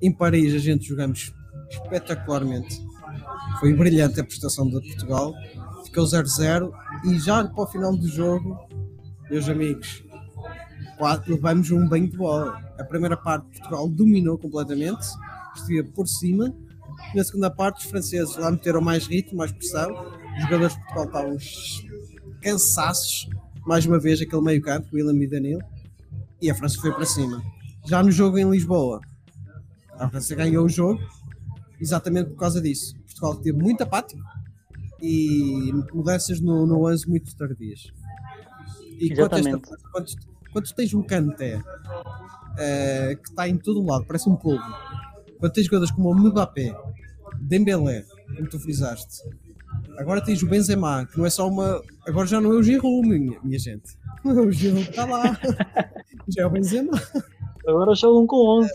[0.00, 1.32] Em Paris a gente jogamos
[1.70, 2.80] espetacularmente.
[3.58, 5.32] Foi brilhante a prestação de Portugal.
[5.84, 6.70] Ficou 0-0
[7.04, 8.58] e já para o final do jogo,
[9.30, 10.04] meus amigos,
[11.26, 12.60] levamos um banho de bola.
[12.78, 15.06] A primeira parte Portugal dominou completamente,
[15.56, 16.54] estive por cima.
[17.14, 19.90] Na segunda parte, os franceses lá meteram mais ritmo, mais pressão.
[20.36, 23.28] Os jogadores de Portugal estavam cansaços.
[23.66, 25.62] Mais uma vez, aquele meio-campo, William e Danilo.
[26.40, 27.42] E a França foi para cima.
[27.86, 29.00] Já no jogo em Lisboa,
[29.98, 31.00] a França ganhou o jogo
[31.80, 32.94] exatamente por causa disso.
[33.04, 34.22] Portugal teve muito apático
[35.00, 37.92] e mudanças no, no 11 muito tardias.
[38.98, 39.60] E quanto, esta,
[39.92, 40.16] quanto,
[40.52, 44.64] quando tens um Kanté uh, que está em todo lado, parece um polvo,
[45.38, 46.74] quando tens jogadores como o Mbappé,
[47.40, 48.04] Dembélé,
[48.36, 49.22] como tu frisaste,
[49.96, 51.82] agora tens o Benzema, que não é só uma.
[52.06, 53.96] Agora já não é o Giroud, minha, minha gente.
[54.24, 55.38] O Giroud está lá.
[56.28, 56.92] já é o Benzema.
[57.66, 58.72] Agora jogam com 11.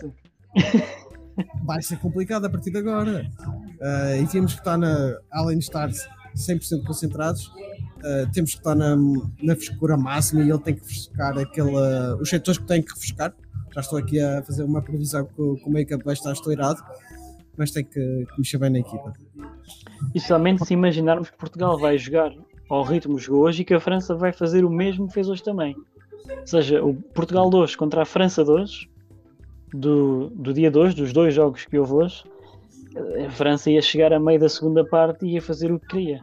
[1.64, 3.30] Vai ser complicado a partir de agora.
[3.40, 5.18] Uh, e temos que estar na.
[5.30, 8.96] Além de estar 100% concentrados, uh, temos que estar na,
[9.42, 11.76] na frescura máxima e ele tem que frescar aquele,
[12.20, 13.34] os setores que tem que refrescar.
[13.74, 16.80] Já estou aqui a fazer uma previsão que, que o make-up vai estar estourado,
[17.56, 19.12] mas tem que, mexer bem na equipa.
[20.14, 22.32] E somente se imaginarmos que Portugal vai jogar
[22.70, 25.28] ao ritmo que jogou hoje e que a França vai fazer o mesmo que fez
[25.28, 25.76] hoje também.
[26.28, 28.86] Ou seja, o Portugal 2 contra a França 2,
[29.72, 32.24] do, do dia 2, dos dois jogos que houve hoje,
[33.26, 36.22] a França ia chegar a meio da segunda parte e ia fazer o que queria.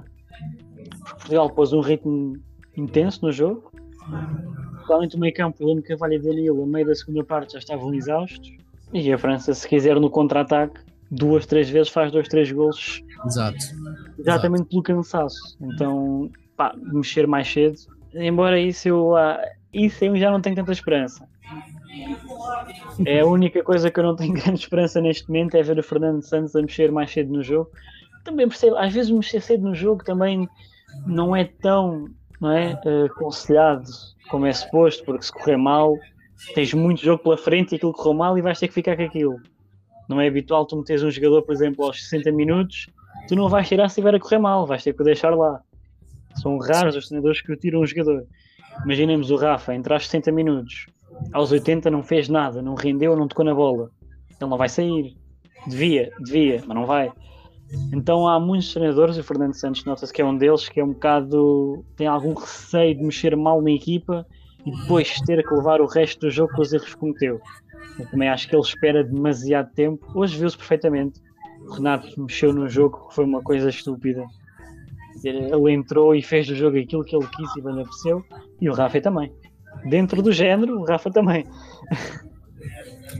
[1.02, 2.34] Portugal pôs um ritmo
[2.78, 3.72] intenso no jogo.
[4.92, 7.60] Provavelmente o meio campo, o Leme Cavalho e Danilo, a meio da segunda parte, já
[7.60, 8.52] estavam exaustos.
[8.92, 13.02] E a França, se quiser no contra-ataque, duas, três vezes faz dois, três golos.
[13.26, 13.58] Exato.
[14.20, 14.70] Exatamente Exato.
[14.70, 15.58] pelo cansaço.
[15.62, 17.78] Então, pá, mexer mais cedo.
[18.14, 19.42] Embora isso eu, ah,
[19.74, 21.26] isso eu já não tenho tanta esperança.
[23.06, 25.84] É a única coisa que eu não tenho grande esperança neste momento é ver o
[25.84, 27.72] Fernando Santos a mexer mais cedo no jogo.
[28.26, 30.50] Também percebo, às vezes mexer cedo no jogo também
[31.08, 32.10] não é tão
[32.42, 33.84] não é, uh, aconselhado
[34.32, 35.98] como é suposto, porque se correr mal,
[36.56, 39.04] tens muito jogo pela frente e aquilo correu mal e vais ter que ficar com
[39.04, 39.36] aquilo.
[40.08, 42.90] Não é habitual tu meteres um jogador, por exemplo, aos 60 minutos,
[43.28, 45.62] tu não vais tirar se estiver a correr mal, vais ter que o deixar lá.
[46.42, 48.26] São raros os treinadores que o tiram um jogador.
[48.86, 50.86] Imaginemos o Rafa entrar aos 60 minutos,
[51.34, 53.92] aos 80 não fez nada, não rendeu, não tocou na bola.
[54.40, 55.16] Ele não vai sair.
[55.68, 57.12] Devia, devia, mas não vai.
[57.94, 60.84] Então há muitos treinadores, e o Fernando Santos nota-se que é um deles, que é
[60.84, 61.86] um bocado.
[61.96, 64.26] tem algum receio de mexer mal na equipa
[64.66, 67.40] e depois ter que levar o resto do jogo com os erros que cometeu.
[67.98, 70.06] Eu também acho que ele espera demasiado tempo.
[70.16, 71.22] Hoje viu-se perfeitamente.
[71.68, 74.26] O Renato mexeu no jogo, que foi uma coisa estúpida.
[75.24, 78.24] Ele entrou e fez do jogo aquilo que ele quis e beneficiou,
[78.60, 79.32] e o Rafa também.
[79.86, 81.46] Dentro do género, o Rafa também.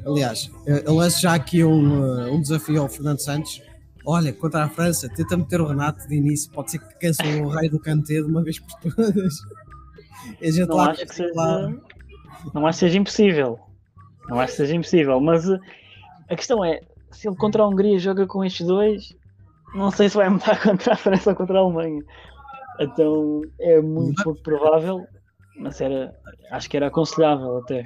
[0.06, 3.62] Aliás, eu lanço já aqui um, um desafio ao Fernando Santos
[4.06, 7.48] Olha, contra a França, tenta meter o Renato de início, pode ser que canse o
[7.48, 9.34] raio do Kanté de uma vez por todas.
[10.40, 11.74] A gente não, lá, acho que seja, lá...
[12.54, 13.60] não acho que seja impossível.
[14.30, 15.60] Não acho que seja impossível, mas uh,
[16.30, 16.80] a questão é,
[17.10, 19.16] se ele contra a Hungria joga com estes dois,
[19.74, 22.04] não sei se vai mudar contra a França ou contra a Alemanha.
[22.80, 25.06] Então é muito pouco provável,
[25.58, 26.16] mas era,
[26.52, 27.86] acho que era aconselhável até.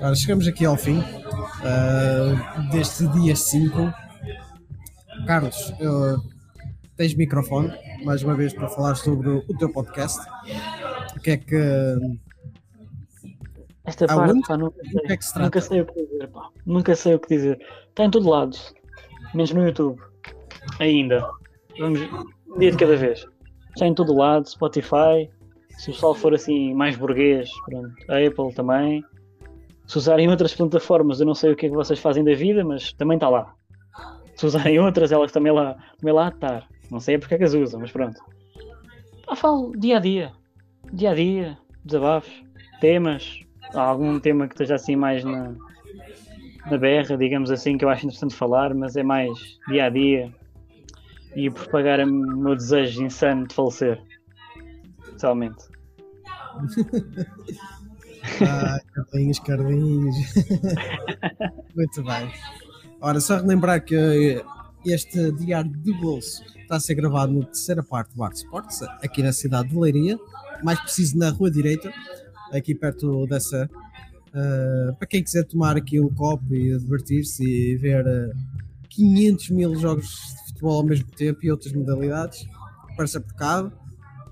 [0.00, 3.92] Ora, chegamos aqui ao fim uh, deste dia 5.
[5.26, 6.22] Carlos, uh,
[6.96, 7.72] tens microfone,
[8.04, 10.20] mais uma vez, para falar sobre o teu podcast.
[11.16, 11.56] O que é que.
[13.84, 16.48] Esta parte, pá, nunca, sei, que é que nunca sei o que dizer, pá.
[16.64, 17.58] Nunca sei o que dizer.
[17.88, 18.56] Está em todo lado,
[19.34, 20.00] menos no YouTube.
[20.80, 21.28] Ainda.
[21.78, 22.00] Vamos,
[22.48, 23.26] um dia de cada vez.
[23.74, 25.30] Está em todo lado, Spotify,
[25.76, 29.04] se o pessoal for assim mais burguês, pronto, a Apple também.
[29.86, 32.64] Se usarem outras plataformas, eu não sei o que é que vocês fazem da vida,
[32.64, 33.54] mas também está lá.
[34.34, 36.66] Se usarem outras, elas também lá, também lá estar.
[36.90, 38.18] Não sei porque é que as usam, mas pronto.
[39.28, 40.32] Ah, falo dia a dia.
[40.92, 42.32] Dia a dia, desabafos,
[42.80, 43.40] temas.
[43.74, 45.52] Há algum tema que esteja assim mais na,
[46.70, 50.32] na berra, digamos assim, que eu acho interessante falar, mas é mais dia a dia
[51.34, 54.00] e propagar o meu desejo insano de falecer
[55.16, 55.64] especialmente.
[58.42, 60.16] ah, Carlinhos, Carlinhos.
[61.74, 62.32] Muito bem.
[63.00, 64.42] Ora, só relembrar que
[64.84, 69.22] este diário de bolso está a ser gravado na terceira parte do Art Sports, aqui
[69.22, 70.18] na cidade de Leiria,
[70.62, 71.92] mais preciso na Rua Direita,
[72.52, 73.68] aqui perto dessa.
[74.28, 79.50] Uh, para quem quiser tomar aqui um copo e divertir-se e ver uh, ah, 500
[79.50, 82.46] mil jogos de futebol ao mesmo tempo e outras modalidades,
[82.94, 83.72] por cá.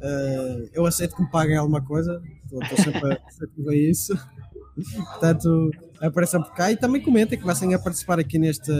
[0.05, 4.14] Uh, eu aceito que me paguem alguma coisa, estou sempre a, sempre a isso.
[4.94, 8.70] Portanto, apareçam por cá e também comentem, comecem a participar aqui neste,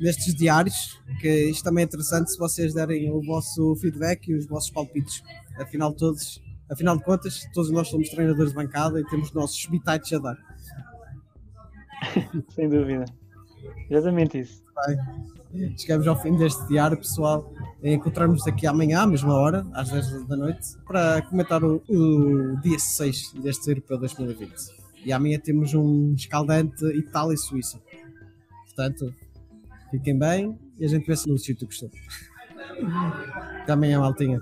[0.00, 4.46] nestes diários, que isto também é interessante se vocês derem o vosso feedback e os
[4.46, 5.22] vossos palpites.
[5.56, 10.12] Afinal, todos, afinal de contas, todos nós somos treinadores de bancada e temos nossos bitites
[10.14, 10.38] a dar.
[12.50, 13.04] Sem dúvida.
[13.88, 14.64] Exatamente isso.
[14.84, 14.96] Bem,
[15.76, 17.52] chegamos ao fim deste diário, pessoal.
[17.82, 22.78] Encontramos aqui amanhã, à mesma hora, às 10 da noite, para comentar o, o dia
[22.78, 24.52] 6 deste Europeu 2020.
[25.04, 27.80] E amanhã temos um escaldante Itália e Suíça.
[28.66, 29.12] Portanto,
[29.90, 31.90] fiquem bem e a gente vê se no sítio gostou.
[33.62, 34.40] Até amanhã, maltinha.